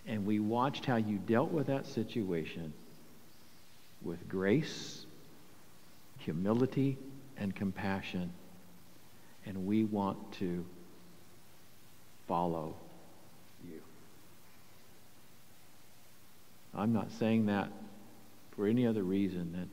And 0.07 0.25
we 0.25 0.39
watched 0.39 0.85
how 0.85 0.97
you 0.97 1.17
dealt 1.17 1.51
with 1.51 1.67
that 1.67 1.87
situation 1.87 2.73
with 4.03 4.29
grace, 4.29 5.05
humility, 6.19 6.97
and 7.39 7.55
compassion. 7.55 8.33
And 9.45 9.67
we 9.67 9.85
want 9.85 10.33
to 10.35 10.65
follow 12.27 12.75
you. 13.65 13.81
I'm 16.75 16.93
not 16.93 17.13
saying 17.13 17.47
that 17.47 17.71
for 18.57 18.67
any 18.67 18.87
other 18.87 19.03
reason 19.03 19.53
that 19.53 19.69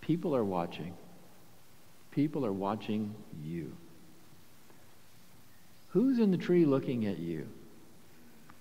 people 0.00 0.34
are 0.34 0.44
watching. 0.44 0.94
People 2.10 2.44
are 2.44 2.52
watching 2.52 3.14
you. 3.42 3.72
Who's 5.90 6.18
in 6.18 6.30
the 6.30 6.38
tree 6.38 6.64
looking 6.64 7.06
at 7.06 7.18
you? 7.18 7.46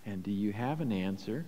And 0.05 0.21
do 0.23 0.31
you 0.31 0.51
have 0.51 0.81
an 0.81 0.91
answer? 0.91 1.45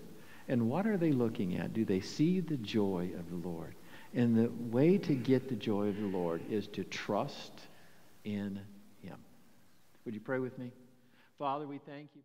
And 0.48 0.70
what 0.70 0.88
are 0.88 0.98
they 0.98 1.12
looking 1.12 1.58
at? 1.58 1.74
Do 1.74 1.86
they 1.86 2.02
see 2.02 2.40
the 2.40 2.58
joy 2.58 3.12
of 3.18 3.30
the 3.30 3.48
Lord? 3.48 3.74
And 4.16 4.36
the 4.36 4.52
way 4.76 4.98
to 4.98 5.16
get 5.16 5.50
the 5.50 5.56
joy 5.56 5.88
of 5.88 5.98
the 5.98 6.08
Lord 6.08 6.42
is 6.50 6.68
to 6.70 6.84
trust 6.84 7.52
in 8.24 8.60
Him. 9.02 9.18
Would 10.06 10.14
you 10.14 10.22
pray 10.22 10.40
with 10.40 10.58
me? 10.58 10.72
Father, 11.38 11.68
we 11.68 11.78
thank 11.80 12.10
you. 12.16 12.24